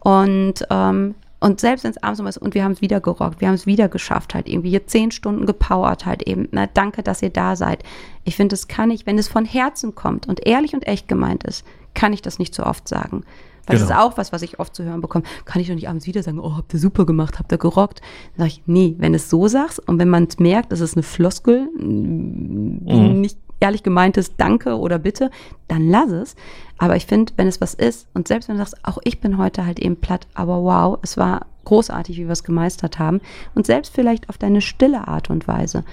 Und 0.00 0.66
ähm, 0.68 1.14
und 1.40 1.60
selbst 1.60 1.84
wenn 1.84 1.92
es 1.92 2.02
abends 2.02 2.20
um 2.20 2.26
ist 2.26 2.38
und 2.38 2.54
wir 2.54 2.64
haben 2.64 2.72
es 2.72 2.80
wieder 2.80 3.00
gerockt, 3.00 3.40
wir 3.40 3.48
haben 3.48 3.54
es 3.54 3.66
wieder 3.66 3.88
geschafft, 3.88 4.34
halt 4.34 4.48
irgendwie 4.48 4.70
hier 4.70 4.86
zehn 4.86 5.10
Stunden 5.10 5.46
gepowert, 5.46 6.04
halt 6.04 6.22
eben. 6.24 6.48
Na, 6.50 6.66
danke, 6.66 7.02
dass 7.02 7.22
ihr 7.22 7.30
da 7.30 7.54
seid. 7.54 7.84
Ich 8.24 8.36
finde, 8.36 8.54
das 8.54 8.66
kann 8.66 8.90
ich, 8.90 9.06
wenn 9.06 9.18
es 9.18 9.28
von 9.28 9.44
Herzen 9.44 9.94
kommt 9.94 10.26
und 10.26 10.46
ehrlich 10.46 10.74
und 10.74 10.86
echt 10.86 11.06
gemeint 11.06 11.44
ist, 11.44 11.64
kann 11.94 12.12
ich 12.12 12.22
das 12.22 12.38
nicht 12.38 12.54
so 12.54 12.64
oft 12.64 12.88
sagen. 12.88 13.24
Weil 13.66 13.76
genau. 13.76 13.88
das 13.88 13.96
ist 13.96 14.02
auch 14.02 14.16
was, 14.16 14.32
was 14.32 14.42
ich 14.42 14.58
oft 14.58 14.74
zu 14.74 14.82
hören 14.82 15.00
bekomme. 15.00 15.24
Kann 15.44 15.60
ich 15.60 15.68
doch 15.68 15.74
nicht 15.74 15.88
abends 15.88 16.06
wieder 16.06 16.22
sagen, 16.22 16.40
oh, 16.40 16.56
habt 16.56 16.72
ihr 16.72 16.80
super 16.80 17.04
gemacht, 17.04 17.38
habt 17.38 17.52
ihr 17.52 17.58
gerockt. 17.58 18.00
Dann 18.36 18.46
sage 18.46 18.48
ich, 18.48 18.62
nee, 18.66 18.94
wenn 18.98 19.14
es 19.14 19.30
so 19.30 19.46
sagst 19.46 19.86
und 19.86 19.98
wenn 19.98 20.08
man 20.08 20.24
es 20.24 20.38
merkt, 20.38 20.72
das 20.72 20.80
ist 20.80 20.96
eine 20.96 21.02
Floskel, 21.02 21.68
mhm. 21.78 23.20
nicht 23.20 23.38
ehrlich 23.60 23.82
gemeintes 23.82 24.36
Danke 24.36 24.78
oder 24.78 24.98
Bitte, 24.98 25.30
dann 25.66 25.88
lass 25.88 26.10
es. 26.10 26.36
Aber 26.78 26.96
ich 26.96 27.06
finde, 27.06 27.32
wenn 27.36 27.48
es 27.48 27.60
was 27.60 27.74
ist 27.74 28.08
und 28.14 28.28
selbst 28.28 28.48
wenn 28.48 28.56
du 28.56 28.60
sagst, 28.64 28.84
auch 28.84 28.98
ich 29.04 29.20
bin 29.20 29.38
heute 29.38 29.66
halt 29.66 29.78
eben 29.78 29.96
platt, 29.96 30.26
aber 30.34 30.62
wow, 30.62 30.98
es 31.02 31.16
war 31.16 31.46
großartig, 31.64 32.16
wie 32.16 32.24
wir 32.24 32.32
es 32.32 32.44
gemeistert 32.44 32.98
haben 32.98 33.20
und 33.54 33.66
selbst 33.66 33.94
vielleicht 33.94 34.28
auf 34.28 34.38
deine 34.38 34.60
stille 34.60 35.06
Art 35.08 35.28
und 35.28 35.48
Weise, 35.48 35.84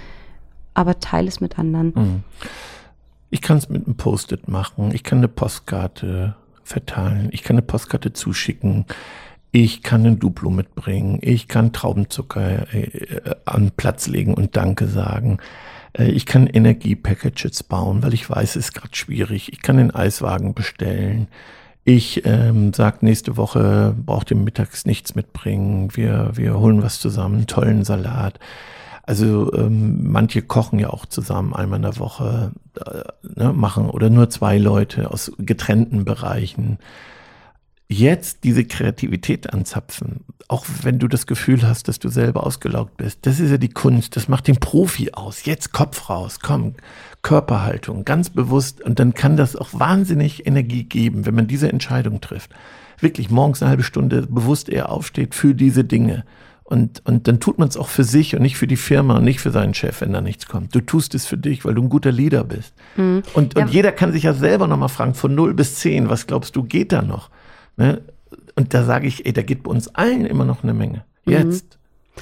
aber 0.74 1.00
teile 1.00 1.28
es 1.28 1.42
mit 1.42 1.58
anderen. 1.60 1.94
Mhm. 1.96 2.24
Ich 3.32 3.42
kann 3.42 3.58
es 3.58 3.68
mit 3.68 3.86
einem 3.86 3.98
Post-it 3.98 4.48
machen, 4.48 4.92
ich 4.94 5.04
kann 5.04 5.18
eine 5.18 5.28
Postkarte 5.28 6.36
verteilen, 6.64 7.30
ich 7.32 7.44
kann 7.44 7.56
eine 7.56 7.64
Postkarte 7.64 8.14
zuschicken, 8.14 8.86
ich 9.52 9.84
kann 9.84 10.06
ein 10.06 10.20
Duplo 10.20 10.50
mitbringen, 10.50 11.20
ich 11.22 11.48
kann 11.48 11.74
Traubenzucker 11.74 12.74
äh, 12.74 13.36
an 13.46 13.72
Platz 13.76 14.08
legen 14.08 14.34
und 14.34 14.56
Danke 14.56 14.88
sagen. 14.88 15.40
Äh, 15.98 16.12
ich 16.12 16.26
kann 16.26 16.48
Energiepackages 16.48 17.64
bauen, 17.64 18.04
weil 18.04 18.14
ich 18.14 18.30
weiß, 18.30 18.56
es 18.56 18.68
ist 18.68 18.74
gerade 18.74 18.96
schwierig. 18.96 19.52
Ich 19.54 19.62
kann 19.62 19.78
den 19.78 19.92
Eiswagen 19.92 20.54
bestellen. 20.54 21.28
Ich 21.84 22.26
ähm, 22.26 22.74
sag 22.74 23.04
nächste 23.04 23.38
Woche 23.38 23.96
braucht 23.96 24.32
ihr 24.32 24.38
mittags 24.38 24.86
nichts 24.86 25.14
mitbringen. 25.16 25.96
Wir 25.96 26.32
wir 26.34 26.60
holen 26.60 26.82
was 26.82 27.00
zusammen, 27.00 27.46
tollen 27.48 27.84
Salat. 27.84 28.40
Also 29.04 29.54
ähm, 29.54 30.12
manche 30.12 30.42
kochen 30.42 30.80
ja 30.80 30.90
auch 30.90 31.06
zusammen 31.06 31.54
einmal 31.54 31.78
in 31.78 31.84
der 31.84 32.00
Woche, 32.00 32.54
äh, 32.84 33.04
ne, 33.40 33.54
machen 33.54 33.88
oder 33.90 34.10
nur 34.10 34.32
zwei 34.32 34.58
Leute 34.58 35.12
aus 35.12 35.32
getrennten 35.38 36.06
Bereichen 36.06 36.80
jetzt 37.88 38.44
diese 38.44 38.66
Kreativität 38.66 39.54
anzapfen, 39.54 40.22
auch 40.48 40.66
wenn 40.82 41.00
du 41.00 41.08
das 41.08 41.28
Gefühl 41.28 41.68
hast, 41.68 41.88
dass 41.88 42.00
du 42.00 42.10
selber 42.10 42.46
ausgelaugt 42.46 42.98
bist, 42.98 43.26
das 43.26 43.40
ist 43.40 43.52
ja 43.52 43.58
die 43.58 43.70
Kunst, 43.70 44.16
das 44.16 44.28
macht 44.28 44.48
den 44.48 44.58
Profi 44.58 45.12
aus. 45.12 45.46
Jetzt 45.46 45.72
Kopf 45.72 46.10
raus, 46.10 46.40
komm, 46.42 46.74
Körperhaltung, 47.22 48.06
ganz 48.06 48.30
bewusst. 48.30 48.82
Und 48.82 49.00
dann 49.00 49.14
kann 49.14 49.38
das 49.38 49.56
auch 49.56 49.70
wahnsinnig 49.74 50.46
Energie 50.46 50.84
geben, 50.84 51.26
wenn 51.26 51.36
man 51.36 51.48
diese 51.48 51.70
Entscheidung 51.70 52.22
trifft. 52.22 52.52
Wirklich 53.00 53.30
morgens 53.30 53.62
eine 53.62 53.70
halbe 53.70 53.84
Stunde 53.84 54.24
bewusst 54.24 54.70
eher 54.70 54.90
aufsteht 54.90 55.36
für 55.36 55.54
diese 55.54 55.84
Dinge. 55.84 56.24
Und, 56.64 57.04
und 57.06 57.28
dann 57.28 57.40
tut 57.40 57.60
man 57.60 57.68
es 57.68 57.78
auch 57.78 57.90
für 57.90 58.04
sich 58.04 58.36
und 58.36 58.42
nicht 58.42 58.58
für 58.58 58.66
die 58.66 58.76
Firma 58.76 59.18
und 59.18 59.24
nicht 59.24 59.40
für 59.40 59.52
seinen 59.52 59.76
Chef, 59.76 60.02
wenn 60.02 60.14
da 60.14 60.22
nichts 60.22 60.48
kommt. 60.48 60.74
Du 60.74 60.82
tust 60.82 61.14
es 61.14 61.28
für 61.28 61.38
dich, 61.38 61.64
weil 61.64 61.76
du 61.76 61.84
ein 61.84 61.90
guter 61.90 62.12
Leader 62.12 62.44
bist. 62.44 62.74
Mhm. 62.96 63.22
Und, 63.34 63.56
ja. 63.56 63.64
und 63.64 63.72
jeder 63.72 63.92
kann 63.92 64.12
sich 64.12 64.24
ja 64.24 64.34
selber 64.34 64.66
nochmal 64.66 64.90
fragen, 64.90 65.14
von 65.14 65.36
0 65.36 65.54
bis 65.54 65.76
10, 65.76 66.10
was 66.10 66.26
glaubst 66.26 66.56
du, 66.56 66.64
geht 66.64 66.92
da 66.92 67.04
noch? 67.04 67.30
Ne? 67.78 68.02
Und 68.56 68.74
da 68.74 68.84
sage 68.84 69.08
ich, 69.08 69.26
ey, 69.26 69.34
da 69.34 69.42
geht 69.42 69.64
bei 69.64 69.72
uns 69.72 69.94
allen 69.96 70.26
immer 70.26 70.46
noch 70.46 70.64
eine 70.64 70.74
Menge. 70.74 71.04
Jetzt. 71.26 71.78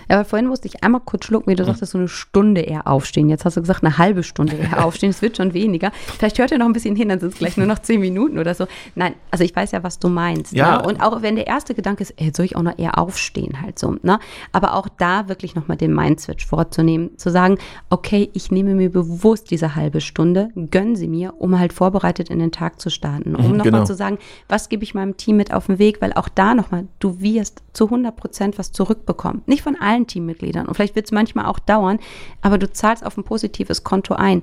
Ja, 0.10 0.18
aber 0.18 0.26
vorhin 0.26 0.48
musste 0.48 0.68
ich 0.68 0.84
einmal 0.84 1.02
kurz 1.02 1.26
schlucken, 1.26 1.52
wie 1.52 1.56
du 1.56 1.66
sagtest, 1.66 1.92
so 1.92 1.98
eine 1.98 2.08
Stunde 2.08 2.62
eher 2.62 2.88
aufstehen. 2.88 3.30
Jetzt 3.30 3.46
hast 3.46 3.58
du 3.58 3.62
gesagt, 3.62 3.84
eine 3.84 3.98
halbe 3.98 4.24
Stunde 4.24 4.56
eher 4.56 4.84
aufstehen. 4.86 5.10
Es 5.10 5.22
wird 5.22 5.38
schon 5.38 5.54
weniger. 5.54 5.92
Vielleicht 6.18 6.40
hört 6.40 6.52
ihr 6.52 6.58
noch 6.58 6.66
ein 6.66 6.74
bisschen 6.74 6.96
hin, 6.96 7.10
dann 7.10 7.20
sind 7.20 7.34
es 7.34 7.40
gleich 7.40 7.58
nur 7.58 7.68
noch 7.68 7.80
zehn 7.80 8.00
Minuten 8.00 8.38
oder 8.40 8.54
so. 8.54 8.68
Nein, 8.96 9.16
also 9.32 9.44
ich 9.44 9.56
weiß 9.56 9.72
ja, 9.72 9.84
was 9.84 10.00
du 10.00 10.10
meinst. 10.10 10.54
Ja. 10.54 10.78
Ne? 10.78 10.88
Und 10.88 11.02
auch 11.02 11.22
wenn 11.22 11.36
der 11.36 11.48
erste 11.48 11.74
Gedanke 11.74 12.04
ist, 12.04 12.14
ey, 12.18 12.32
soll 12.36 12.46
ich 12.46 12.56
auch 12.56 12.62
noch 12.62 12.78
eher 12.78 12.98
aufstehen 12.98 13.62
halt 13.62 13.80
so. 13.80 13.96
Ne? 14.02 14.20
Aber 14.52 14.76
auch 14.76 14.88
da 14.98 15.30
wirklich 15.30 15.56
nochmal 15.56 15.78
den 15.78 15.94
Mind-Switch 15.94 16.46
vorzunehmen, 16.46 17.18
zu 17.18 17.30
sagen, 17.30 17.58
okay, 17.90 18.30
ich 18.34 18.52
nehme 18.52 18.76
mir 18.76 18.92
bewusst 18.92 19.52
diese 19.52 19.76
halbe 19.76 20.02
Stunde, 20.02 20.50
gönn 20.72 20.96
sie 20.96 21.08
mir, 21.08 21.34
um 21.38 21.58
halt 21.60 21.74
vorbereitet 21.74 22.30
in 22.30 22.40
den 22.40 22.52
Tag 22.52 22.80
zu 22.80 22.90
starten. 22.90 23.36
Um 23.36 23.44
mhm, 23.44 23.58
nochmal 23.58 23.72
genau. 23.72 23.86
zu 23.86 23.96
sagen, 23.96 24.18
was 24.48 24.70
gebe 24.70 24.84
ich 24.84 24.94
meinem 24.94 25.18
Team 25.18 25.38
mit 25.38 25.54
auf 25.54 25.68
den 25.68 25.80
Weg, 25.80 26.02
weil 26.02 26.14
auch 26.14 26.30
da 26.30 26.56
nochmal, 26.56 26.88
du 27.00 27.20
wirst 27.22 27.64
zu 27.74 27.86
100 27.86 28.16
Prozent 28.16 28.58
was 28.58 28.72
zurückbekommen. 28.72 29.42
Nicht 29.46 29.64
von 29.64 29.76
allen 29.84 30.08
Teammitgliedern. 30.08 30.68
Und 30.68 30.76
vielleicht 30.76 30.96
wird 30.96 31.06
es 31.06 31.12
manchmal 31.12 31.46
auch 31.46 31.60
dauern, 31.60 32.00
aber 32.42 32.58
du 32.58 32.72
zahlst 32.72 33.06
auf 33.06 33.18
ein 33.18 33.24
positives 33.24 33.84
Konto 33.84 34.16
ein. 34.16 34.42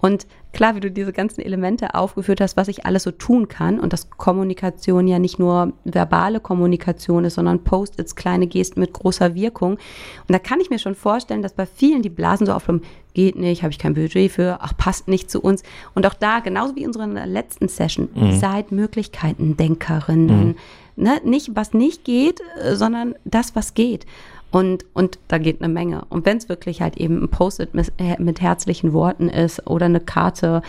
Und 0.00 0.26
klar, 0.52 0.74
wie 0.74 0.80
du 0.80 0.90
diese 0.90 1.12
ganzen 1.12 1.42
Elemente 1.42 1.94
aufgeführt 1.94 2.40
hast, 2.40 2.56
was 2.56 2.68
ich 2.68 2.86
alles 2.86 3.04
so 3.04 3.10
tun 3.10 3.48
kann 3.48 3.78
und 3.78 3.92
dass 3.92 4.10
Kommunikation 4.10 5.06
ja 5.06 5.18
nicht 5.18 5.38
nur 5.38 5.72
verbale 5.84 6.40
Kommunikation 6.40 7.24
ist, 7.24 7.34
sondern 7.34 7.62
Post-its, 7.64 8.16
kleine 8.16 8.46
Gesten 8.46 8.80
mit 8.80 8.92
großer 8.92 9.34
Wirkung. 9.34 9.72
Und 9.72 10.32
da 10.32 10.38
kann 10.38 10.60
ich 10.60 10.70
mir 10.70 10.78
schon 10.78 10.94
vorstellen, 10.94 11.42
dass 11.42 11.52
bei 11.52 11.66
vielen 11.66 12.02
die 12.02 12.08
Blasen 12.08 12.46
so 12.46 12.52
aufkommen, 12.52 12.82
geht 13.14 13.36
nicht, 13.36 13.62
habe 13.62 13.72
ich 13.72 13.78
kein 13.78 13.94
Budget 13.94 14.30
für, 14.30 14.58
ach, 14.60 14.76
passt 14.76 15.08
nicht 15.08 15.30
zu 15.30 15.40
uns. 15.40 15.62
Und 15.94 16.06
auch 16.06 16.14
da, 16.14 16.40
genauso 16.40 16.76
wie 16.76 16.82
in 16.82 16.88
unserer 16.88 17.26
letzten 17.26 17.68
Session, 17.68 18.08
mhm. 18.14 18.38
seid 18.38 18.72
Möglichkeiten, 18.72 19.56
Denkerinnen. 19.56 20.48
Mhm. 20.48 20.54
Ne? 20.96 21.20
Nicht, 21.24 21.54
was 21.54 21.72
nicht 21.74 22.04
geht, 22.04 22.40
sondern 22.72 23.14
das, 23.24 23.56
was 23.56 23.74
geht. 23.74 24.06
Und, 24.50 24.84
und 24.94 25.18
da 25.28 25.38
geht 25.38 25.62
eine 25.62 25.72
Menge. 25.72 26.04
Und 26.08 26.26
wenn 26.26 26.38
es 26.38 26.48
wirklich 26.48 26.80
halt 26.80 26.96
eben 26.96 27.22
ein 27.22 27.28
Post-it 27.28 27.74
mit, 27.74 27.92
äh, 27.98 28.20
mit 28.20 28.40
herzlichen 28.40 28.92
Worten 28.92 29.28
ist 29.28 29.66
oder 29.66 29.86
eine 29.86 30.00
Karte, 30.00 30.62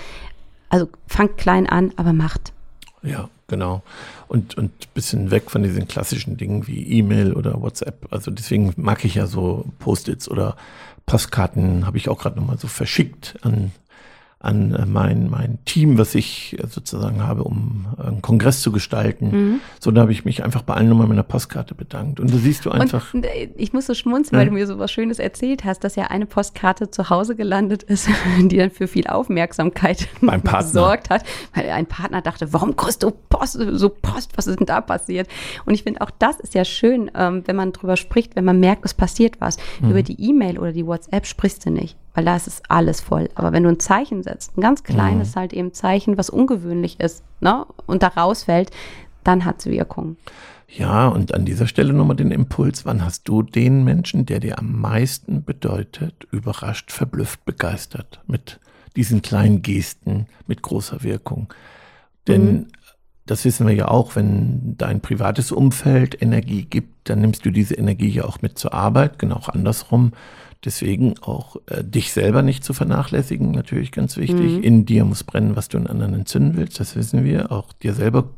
also 0.69 0.87
fangt 1.07 1.37
klein 1.37 1.67
an, 1.67 1.91
aber 1.95 2.13
macht. 2.13 2.53
Ja, 3.03 3.29
genau. 3.47 3.81
Und, 4.27 4.57
und 4.57 4.93
bisschen 4.93 5.31
weg 5.31 5.49
von 5.49 5.63
diesen 5.63 5.87
klassischen 5.87 6.37
Dingen 6.37 6.67
wie 6.67 6.83
E-Mail 6.83 7.33
oder 7.33 7.61
WhatsApp. 7.61 8.07
Also 8.11 8.29
deswegen 8.29 8.73
mag 8.77 9.03
ich 9.03 9.15
ja 9.15 9.25
so 9.25 9.65
Post-its 9.79 10.29
oder 10.29 10.55
Postkarten, 11.07 11.85
habe 11.87 11.97
ich 11.97 12.09
auch 12.09 12.19
gerade 12.19 12.39
nochmal 12.39 12.59
so 12.59 12.67
verschickt 12.67 13.37
an 13.41 13.71
an 14.41 14.73
äh, 14.73 14.85
mein, 14.85 15.29
mein 15.29 15.59
Team, 15.65 15.97
was 15.97 16.15
ich 16.15 16.57
äh, 16.59 16.67
sozusagen 16.67 17.23
habe, 17.23 17.43
um 17.43 17.85
einen 17.97 18.21
Kongress 18.21 18.61
zu 18.61 18.71
gestalten. 18.71 19.31
Mhm. 19.31 19.59
So, 19.79 19.91
da 19.91 20.01
habe 20.01 20.11
ich 20.11 20.25
mich 20.25 20.43
einfach 20.43 20.63
bei 20.63 20.73
allen 20.73 20.89
nochmal 20.89 21.07
mit 21.07 21.15
einer 21.15 21.23
Postkarte 21.23 21.75
bedankt. 21.75 22.19
Und 22.19 22.33
da 22.33 22.37
siehst 22.37 22.65
du 22.65 22.71
einfach. 22.71 23.13
Und 23.13 23.25
äh, 23.25 23.49
ich 23.55 23.71
muss 23.73 23.85
so 23.85 23.93
schmunzeln, 23.93 24.33
ja. 24.33 24.39
weil 24.39 24.47
du 24.47 24.53
mir 24.53 24.65
so 24.65 24.79
was 24.79 24.91
Schönes 24.91 25.19
erzählt 25.19 25.63
hast, 25.63 25.83
dass 25.83 25.95
ja 25.95 26.05
eine 26.05 26.25
Postkarte 26.25 26.89
zu 26.89 27.09
Hause 27.09 27.35
gelandet 27.35 27.83
ist, 27.83 28.09
die 28.39 28.57
dann 28.57 28.71
für 28.71 28.87
viel 28.87 29.07
Aufmerksamkeit 29.07 30.07
gesorgt 30.59 31.09
hat. 31.11 31.23
Weil 31.53 31.69
ein 31.69 31.85
Partner 31.85 32.21
dachte, 32.21 32.51
warum 32.51 32.75
kriegst 32.75 33.03
du 33.03 33.11
Post, 33.11 33.59
so 33.73 33.89
Post, 33.89 34.37
was 34.37 34.47
ist 34.47 34.59
denn 34.59 34.65
da 34.65 34.81
passiert? 34.81 35.27
Und 35.65 35.75
ich 35.75 35.83
finde 35.83 36.01
auch 36.01 36.11
das 36.17 36.39
ist 36.39 36.55
ja 36.55 36.65
schön, 36.65 37.11
ähm, 37.15 37.43
wenn 37.45 37.55
man 37.55 37.73
drüber 37.73 37.95
spricht, 37.95 38.35
wenn 38.35 38.45
man 38.45 38.59
merkt, 38.59 38.85
es 38.85 38.95
passiert 38.95 39.39
was. 39.39 39.57
Mhm. 39.81 39.91
Über 39.91 40.01
die 40.01 40.19
E-Mail 40.19 40.57
oder 40.57 40.71
die 40.71 40.85
WhatsApp 40.85 41.27
sprichst 41.27 41.65
du 41.65 41.69
nicht 41.69 41.95
weil 42.13 42.25
da 42.25 42.35
ist 42.35 42.47
es 42.47 42.61
alles 42.67 43.01
voll. 43.01 43.29
Aber 43.35 43.51
wenn 43.53 43.63
du 43.63 43.69
ein 43.69 43.79
Zeichen 43.79 44.23
setzt, 44.23 44.57
ein 44.57 44.61
ganz 44.61 44.83
kleines 44.83 45.35
mhm. 45.35 45.39
halt 45.39 45.53
eben 45.53 45.73
Zeichen, 45.73 46.17
was 46.17 46.29
ungewöhnlich 46.29 46.99
ist, 46.99 47.23
ne, 47.39 47.65
und 47.85 48.03
da 48.03 48.07
rausfällt, 48.07 48.71
dann 49.23 49.45
hat 49.45 49.59
es 49.59 49.65
Wirkung. 49.67 50.17
Ja, 50.67 51.09
und 51.09 51.33
an 51.33 51.45
dieser 51.45 51.67
Stelle 51.67 51.93
nochmal 51.93 52.15
den 52.15 52.31
Impuls, 52.31 52.85
wann 52.85 53.03
hast 53.03 53.27
du 53.27 53.43
den 53.43 53.83
Menschen, 53.83 54.25
der 54.25 54.39
dir 54.39 54.57
am 54.57 54.79
meisten 54.79 55.43
bedeutet, 55.43 56.27
überrascht, 56.31 56.91
verblüfft, 56.91 57.43
begeistert 57.43 58.21
mit 58.25 58.59
diesen 58.95 59.21
kleinen 59.21 59.61
Gesten 59.61 60.27
mit 60.47 60.61
großer 60.61 61.03
Wirkung? 61.03 61.53
Denn 62.27 62.53
mhm. 62.53 62.67
das 63.25 63.43
wissen 63.43 63.67
wir 63.67 63.73
ja 63.73 63.89
auch, 63.89 64.15
wenn 64.15 64.77
dein 64.77 65.01
privates 65.01 65.51
Umfeld 65.51 66.21
Energie 66.21 66.63
gibt, 66.63 67.09
dann 67.09 67.19
nimmst 67.19 67.45
du 67.45 67.51
diese 67.51 67.75
Energie 67.75 68.09
ja 68.09 68.23
auch 68.23 68.41
mit 68.41 68.57
zur 68.57 68.73
Arbeit, 68.73 69.19
genau 69.19 69.41
andersrum. 69.47 70.13
Deswegen 70.63 71.15
auch 71.21 71.55
äh, 71.67 71.83
dich 71.83 72.13
selber 72.13 72.43
nicht 72.43 72.63
zu 72.63 72.73
vernachlässigen, 72.73 73.51
natürlich 73.51 73.91
ganz 73.91 74.17
wichtig. 74.17 74.57
Mhm. 74.57 74.63
In 74.63 74.85
dir 74.85 75.05
muss 75.05 75.23
brennen, 75.23 75.55
was 75.55 75.69
du 75.69 75.77
in 75.77 75.87
anderen 75.87 76.13
entzünden 76.13 76.55
willst, 76.55 76.79
das 76.79 76.95
wissen 76.95 77.23
wir. 77.23 77.51
Auch 77.51 77.73
dir 77.73 77.93
selber 77.93 78.29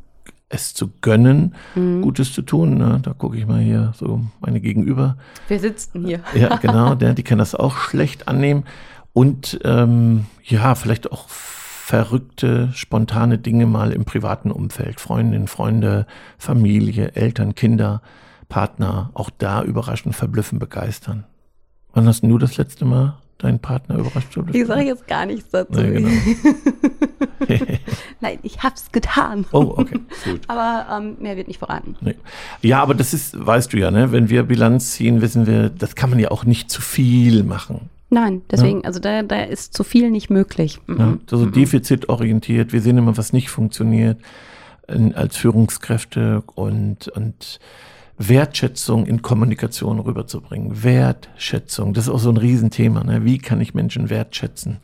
es 0.48 0.72
zu 0.72 0.90
gönnen, 1.00 1.54
mhm. 1.74 2.02
Gutes 2.02 2.32
zu 2.32 2.42
tun. 2.42 2.78
Ne? 2.78 3.00
Da 3.02 3.12
gucke 3.12 3.36
ich 3.36 3.46
mal 3.46 3.60
hier 3.60 3.92
so 3.96 4.20
meine 4.40 4.60
Gegenüber. 4.60 5.16
Wir 5.48 5.60
sitzen 5.60 6.06
hier. 6.06 6.20
Ja, 6.34 6.56
genau, 6.56 6.94
der, 6.94 7.14
die 7.14 7.22
kann 7.22 7.38
das 7.38 7.54
auch 7.54 7.76
schlecht 7.76 8.28
annehmen. 8.28 8.64
Und 9.12 9.60
ähm, 9.64 10.26
ja, 10.42 10.74
vielleicht 10.74 11.12
auch 11.12 11.28
verrückte, 11.28 12.70
spontane 12.72 13.38
Dinge 13.38 13.66
mal 13.66 13.92
im 13.92 14.04
privaten 14.04 14.50
Umfeld. 14.50 15.00
Freundinnen, 15.00 15.48
Freunde, 15.48 16.06
Familie, 16.38 17.12
Eltern, 17.14 17.54
Kinder, 17.54 18.00
Partner, 18.48 19.10
auch 19.12 19.30
da 19.30 19.62
überraschen, 19.62 20.12
verblüffen, 20.12 20.58
begeistern. 20.58 21.24
Wann 21.94 22.06
hast 22.06 22.22
du 22.22 22.38
das 22.38 22.56
letzte 22.56 22.84
Mal 22.84 23.16
deinen 23.38 23.58
Partner 23.58 23.98
überrascht? 23.98 24.36
Ich 24.52 24.66
sage 24.66 24.82
jetzt 24.82 25.06
gar 25.06 25.26
nichts 25.26 25.50
dazu. 25.50 25.80
Nee, 25.80 25.92
genau. 25.92 26.08
Nein, 28.20 28.38
ich 28.42 28.62
hab's 28.62 28.90
getan. 28.90 29.44
Oh, 29.52 29.74
okay, 29.76 30.00
gut. 30.24 30.40
Aber 30.48 30.86
ähm, 30.90 31.16
mehr 31.20 31.36
wird 31.36 31.48
nicht 31.48 31.58
verraten. 31.58 31.96
Nee. 32.00 32.16
Ja, 32.62 32.82
aber 32.82 32.94
das 32.94 33.12
ist, 33.12 33.34
weißt 33.46 33.72
du 33.72 33.78
ja, 33.78 33.90
ne? 33.90 34.12
wenn 34.12 34.28
wir 34.28 34.44
Bilanz 34.44 34.92
ziehen, 34.92 35.20
wissen 35.20 35.46
wir, 35.46 35.68
das 35.68 35.94
kann 35.94 36.10
man 36.10 36.18
ja 36.18 36.30
auch 36.30 36.44
nicht 36.44 36.70
zu 36.70 36.80
viel 36.80 37.42
machen. 37.44 37.90
Nein, 38.10 38.42
deswegen, 38.50 38.80
ja. 38.80 38.84
also 38.84 39.00
da, 39.00 39.22
da 39.22 39.42
ist 39.42 39.74
zu 39.74 39.84
viel 39.84 40.10
nicht 40.10 40.30
möglich. 40.30 40.80
Mhm. 40.86 40.98
Ja, 40.98 41.18
so 41.26 41.38
mhm. 41.38 41.52
defizitorientiert, 41.52 42.72
wir 42.72 42.80
sehen 42.80 42.96
immer, 42.96 43.16
was 43.16 43.32
nicht 43.32 43.50
funktioniert 43.50 44.18
als 44.86 45.36
Führungskräfte 45.36 46.42
und, 46.54 47.08
und 47.08 47.58
Wertschätzung 48.18 49.06
in 49.06 49.22
Kommunikation 49.22 49.98
rüberzubringen. 49.98 50.82
Wertschätzung, 50.82 51.94
das 51.94 52.04
ist 52.04 52.10
auch 52.10 52.18
so 52.18 52.30
ein 52.30 52.36
Riesenthema. 52.36 53.02
Ne? 53.04 53.24
Wie 53.24 53.38
kann 53.38 53.60
ich 53.60 53.74
Menschen 53.74 54.10
wertschätzen? 54.10 54.78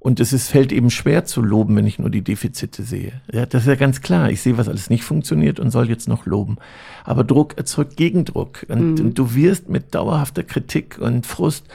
Und 0.00 0.18
es 0.18 0.32
ist, 0.32 0.48
fällt 0.48 0.72
eben 0.72 0.90
schwer 0.90 1.26
zu 1.26 1.40
loben, 1.40 1.76
wenn 1.76 1.86
ich 1.86 2.00
nur 2.00 2.10
die 2.10 2.22
Defizite 2.22 2.82
sehe. 2.82 3.20
Ja, 3.32 3.46
das 3.46 3.62
ist 3.62 3.68
ja 3.68 3.76
ganz 3.76 4.00
klar. 4.00 4.30
Ich 4.30 4.42
sehe, 4.42 4.58
was 4.58 4.68
alles 4.68 4.90
nicht 4.90 5.04
funktioniert 5.04 5.60
und 5.60 5.70
soll 5.70 5.88
jetzt 5.88 6.08
noch 6.08 6.26
loben. 6.26 6.56
Aber 7.04 7.22
Druck 7.22 7.56
erzeugt 7.56 7.96
Gegendruck. 7.96 8.66
Und, 8.68 8.94
mhm. 8.94 9.04
und 9.04 9.18
du 9.18 9.36
wirst 9.36 9.68
mit 9.68 9.94
dauerhafter 9.94 10.42
Kritik 10.42 10.98
und 10.98 11.24
Frust 11.24 11.66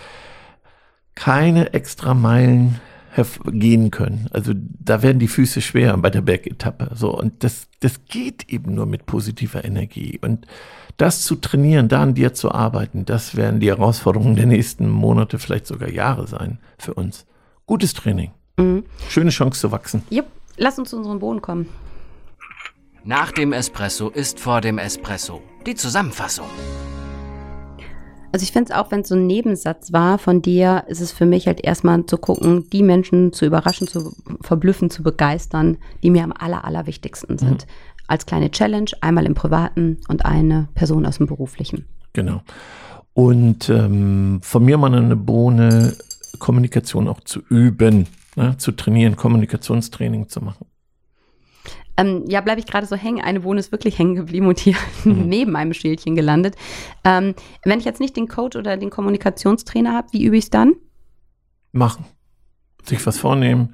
keine 1.16 1.74
extra 1.74 2.14
Meilen 2.14 2.82
gehen 3.46 3.92
können. 3.92 4.28
Also 4.32 4.54
da 4.56 5.02
werden 5.02 5.20
die 5.20 5.28
Füße 5.28 5.62
schwer 5.62 5.96
bei 5.98 6.10
der 6.10 6.22
Bergetappe. 6.22 6.92
So 6.94 7.18
und 7.18 7.44
das 7.44 7.68
das 7.80 8.06
geht 8.06 8.50
eben 8.50 8.74
nur 8.74 8.86
mit 8.86 9.06
positiver 9.06 9.64
Energie 9.64 10.20
und 10.22 10.48
das 10.98 11.24
zu 11.24 11.36
trainieren, 11.36 11.90
da 11.90 12.02
an 12.02 12.16
dir 12.16 12.34
zu 12.34 12.52
arbeiten, 12.52 13.06
das 13.06 13.36
werden 13.36 13.60
die 13.60 13.68
Herausforderungen 13.68 14.36
der 14.36 14.48
nächsten 14.48 14.90
Monate, 14.90 15.38
vielleicht 15.38 15.68
sogar 15.68 15.90
Jahre 15.90 16.28
sein 16.28 16.58
für 16.80 16.96
uns. 16.96 17.28
Gutes 17.68 17.94
Training. 17.94 18.32
Mhm. 18.58 18.84
Schöne 19.08 19.30
Chance 19.30 19.62
zu 19.62 19.72
wachsen. 19.72 20.02
Jupp, 20.10 20.26
lass 20.58 20.80
uns 20.80 20.90
zu 20.90 20.98
unserem 20.98 21.20
Boden 21.20 21.42
kommen. 21.42 21.68
Nach 23.04 23.32
dem 23.32 23.54
Espresso 23.54 24.10
ist 24.10 24.40
vor 24.40 24.60
dem 24.62 24.80
Espresso 24.80 25.42
die 25.66 25.76
Zusammenfassung. 25.76 26.48
Also 28.31 28.43
ich 28.43 28.51
finde 28.51 28.72
es 28.72 28.77
auch, 28.77 28.91
wenn 28.91 29.01
es 29.01 29.07
so 29.07 29.15
ein 29.15 29.25
Nebensatz 29.25 29.93
war 29.93 30.17
von 30.17 30.41
dir, 30.41 30.84
ist 30.88 31.01
es 31.01 31.12
für 31.12 31.25
mich 31.25 31.48
halt 31.48 31.63
erstmal 31.63 32.05
zu 32.05 32.17
gucken, 32.17 32.69
die 32.72 32.84
Menschen 32.84 33.34
zu 33.34 33.46
überraschen, 33.46 33.88
zu 33.88 34.15
verblüffen, 34.41 34.89
zu 34.89 35.01
begeistern, 35.01 35.77
die 36.03 36.10
mir 36.10 36.24
am 36.24 36.34
aller, 36.38 36.65
allerwichtigsten 36.65 37.38
sind. 37.38 37.65
Mhm. 37.65 37.72
Als 38.07 38.25
kleine 38.25 38.51
Challenge, 38.51 38.89
einmal 39.01 39.25
im 39.25 39.34
Privaten 39.34 39.98
und 40.07 40.25
eine 40.25 40.67
Person 40.75 41.05
aus 41.05 41.17
dem 41.17 41.27
Beruflichen. 41.27 41.86
Genau. 42.13 42.41
Und 43.13 43.69
ähm, 43.69 44.39
von 44.41 44.63
mir 44.63 44.77
mal 44.77 44.93
eine 44.93 45.15
Bohne, 45.15 45.96
Kommunikation 46.39 47.07
auch 47.07 47.22
zu 47.22 47.41
üben, 47.50 48.07
ne, 48.36 48.55
zu 48.57 48.72
trainieren, 48.72 49.15
Kommunikationstraining 49.15 50.29
zu 50.29 50.41
machen. 50.41 50.67
Ähm, 51.98 52.25
ja, 52.27 52.42
bleibe 52.42 52.60
ich 52.60 52.68
gerade 52.68 52.86
so 52.86 52.96
hängen. 52.96 53.24
Eine 53.24 53.44
Wohne 53.44 53.60
ist 53.60 53.72
wirklich 53.72 53.98
hängen 53.98 54.16
geblieben 54.16 54.48
und 54.48 54.60
hier 54.60 54.75
mhm. 55.04 55.27
neben 55.27 55.56
einem 55.56 55.74
Schälchen 55.74 56.16
gelandet. 56.16 56.56
Ähm, 57.04 57.34
wenn 57.63 57.80
ich 57.80 57.86
jetzt 57.86 58.00
nicht 58.00 58.16
den 58.16 58.27
Coach 58.27 58.56
oder 58.56 58.77
den 58.77 58.89
Kommunikationstrainer 58.89 59.94
habe, 59.94 60.08
wie 60.12 60.24
übe 60.24 60.38
ich 60.38 60.46
es 60.46 60.50
dann? 60.50 60.75
Machen. 61.72 62.06
Sich 62.84 63.06
was 63.06 63.18
vornehmen 63.18 63.74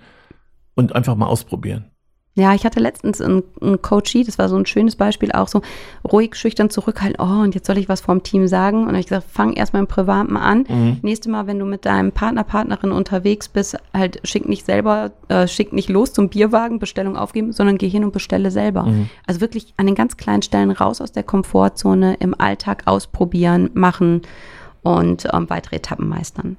und 0.75 0.95
einfach 0.95 1.15
mal 1.15 1.27
ausprobieren. 1.27 1.92
Ja, 2.35 2.55
ich 2.55 2.65
hatte 2.65 2.79
letztens 2.79 3.21
einen, 3.21 3.43
einen 3.61 3.81
Coachie, 3.81 4.23
das 4.23 4.39
war 4.39 4.49
so 4.49 4.55
ein 4.55 4.65
schönes 4.65 4.95
Beispiel, 4.95 5.31
auch 5.31 5.47
so 5.47 5.61
ruhig, 6.09 6.35
schüchtern 6.35 6.71
zurückhalten. 6.71 7.17
Oh, 7.19 7.43
und 7.43 7.53
jetzt 7.53 7.67
soll 7.67 7.77
ich 7.77 7.89
was 7.89 8.01
vom 8.01 8.23
Team 8.23 8.47
sagen. 8.47 8.79
Und 8.79 8.85
dann 8.85 8.95
habe 8.95 9.01
ich 9.01 9.07
gesagt, 9.07 9.27
fang 9.29 9.53
erstmal 9.53 9.83
im 9.83 9.87
Privaten 9.87 10.35
an. 10.35 10.65
Mhm. 10.67 10.97
Nächste 11.03 11.29
Mal, 11.29 11.45
wenn 11.45 11.59
du 11.59 11.65
mit 11.65 11.85
deinem 11.85 12.11
Partner, 12.11 12.43
Partnerin 12.43 12.91
unterwegs 12.91 13.49
bist, 13.49 13.77
halt 13.93 14.19
schick 14.23 14.49
nicht 14.49 14.65
selber, 14.65 15.11
äh, 15.27 15.47
schick 15.47 15.73
nicht 15.73 15.89
los 15.89 16.11
zum 16.11 16.29
Bierwagen, 16.29 16.79
Bestellung 16.79 17.17
aufgeben, 17.17 17.51
sondern 17.51 17.77
geh 17.77 17.87
hin 17.87 18.03
und 18.03 18.13
bestelle 18.13 18.49
selber. 18.49 18.83
Mhm. 18.83 19.09
Also 19.27 19.39
wirklich 19.39 19.75
an 19.77 19.85
den 19.85 19.95
ganz 19.95 20.17
kleinen 20.17 20.41
Stellen 20.41 20.71
raus 20.71 21.01
aus 21.01 21.11
der 21.11 21.23
Komfortzone, 21.23 22.15
im 22.15 22.33
Alltag 22.39 22.83
ausprobieren, 22.85 23.69
machen 23.75 24.23
und 24.81 25.27
ähm, 25.31 25.51
weitere 25.51 25.75
Etappen 25.75 26.09
meistern. 26.09 26.57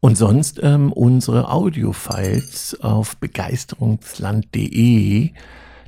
Und 0.00 0.16
sonst 0.16 0.60
ähm, 0.62 0.92
unsere 0.92 1.50
Audio-Files 1.50 2.80
auf 2.80 3.18
begeisterungsland.de, 3.18 5.30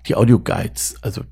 die 0.06 0.14
Audio-Guides. 0.14 0.96
Also 1.00 1.22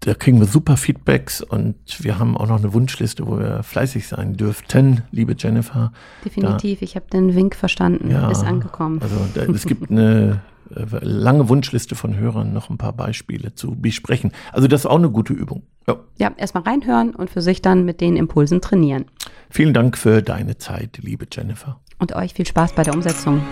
da 0.00 0.14
kriegen 0.14 0.38
wir 0.38 0.46
super 0.46 0.76
Feedbacks 0.76 1.40
und 1.40 2.04
wir 2.04 2.18
haben 2.18 2.36
auch 2.36 2.46
noch 2.46 2.58
eine 2.58 2.72
Wunschliste, 2.72 3.26
wo 3.26 3.38
wir 3.38 3.62
fleißig 3.62 4.06
sein 4.06 4.36
dürften, 4.36 5.02
liebe 5.10 5.34
Jennifer. 5.36 5.92
Definitiv, 6.24 6.80
da, 6.80 6.84
ich 6.84 6.96
habe 6.96 7.06
den 7.10 7.34
Wink 7.34 7.56
verstanden, 7.56 8.10
ja, 8.10 8.30
ist 8.30 8.44
angekommen. 8.44 9.00
Also 9.02 9.16
da, 9.34 9.42
es 9.42 9.66
gibt 9.66 9.90
eine 9.90 10.42
äh, 10.74 10.84
lange 11.00 11.48
Wunschliste 11.48 11.94
von 11.94 12.16
Hörern, 12.16 12.52
noch 12.52 12.70
ein 12.70 12.78
paar 12.78 12.92
Beispiele 12.92 13.54
zu 13.54 13.74
besprechen. 13.74 14.32
Also 14.52 14.68
das 14.68 14.82
ist 14.82 14.86
auch 14.86 14.98
eine 14.98 15.10
gute 15.10 15.32
Übung. 15.32 15.62
Ja, 15.88 15.96
ja 16.18 16.32
erstmal 16.36 16.62
reinhören 16.62 17.14
und 17.14 17.30
für 17.30 17.42
sich 17.42 17.62
dann 17.62 17.84
mit 17.84 18.00
den 18.00 18.16
Impulsen 18.16 18.60
trainieren. 18.60 19.06
Vielen 19.50 19.74
Dank 19.74 19.98
für 19.98 20.22
deine 20.22 20.58
Zeit, 20.58 20.98
liebe 21.02 21.26
Jennifer. 21.32 21.80
Und 21.98 22.14
euch 22.14 22.34
viel 22.34 22.46
Spaß 22.46 22.72
bei 22.72 22.82
der 22.82 22.94
Umsetzung. 22.94 23.42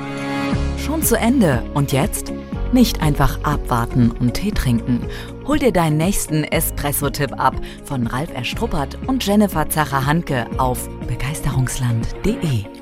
Schon 0.78 1.02
zu 1.02 1.18
Ende. 1.18 1.62
Und 1.74 1.92
jetzt? 1.92 2.32
Nicht 2.72 3.00
einfach 3.00 3.42
abwarten 3.42 4.11
und 4.11 4.35
Tee 4.35 4.50
trinken. 4.50 5.06
Hol 5.46 5.59
dir 5.59 5.72
deinen 5.72 5.96
nächsten 5.96 6.44
Espresso-Tipp 6.44 7.32
ab 7.38 7.54
von 7.85 8.06
Ralf 8.06 8.32
Erstruppert 8.35 8.98
und 9.06 9.24
Jennifer 9.24 9.68
Zacher-Hanke 9.68 10.46
auf 10.59 10.88
begeisterungsland.de. 11.06 12.75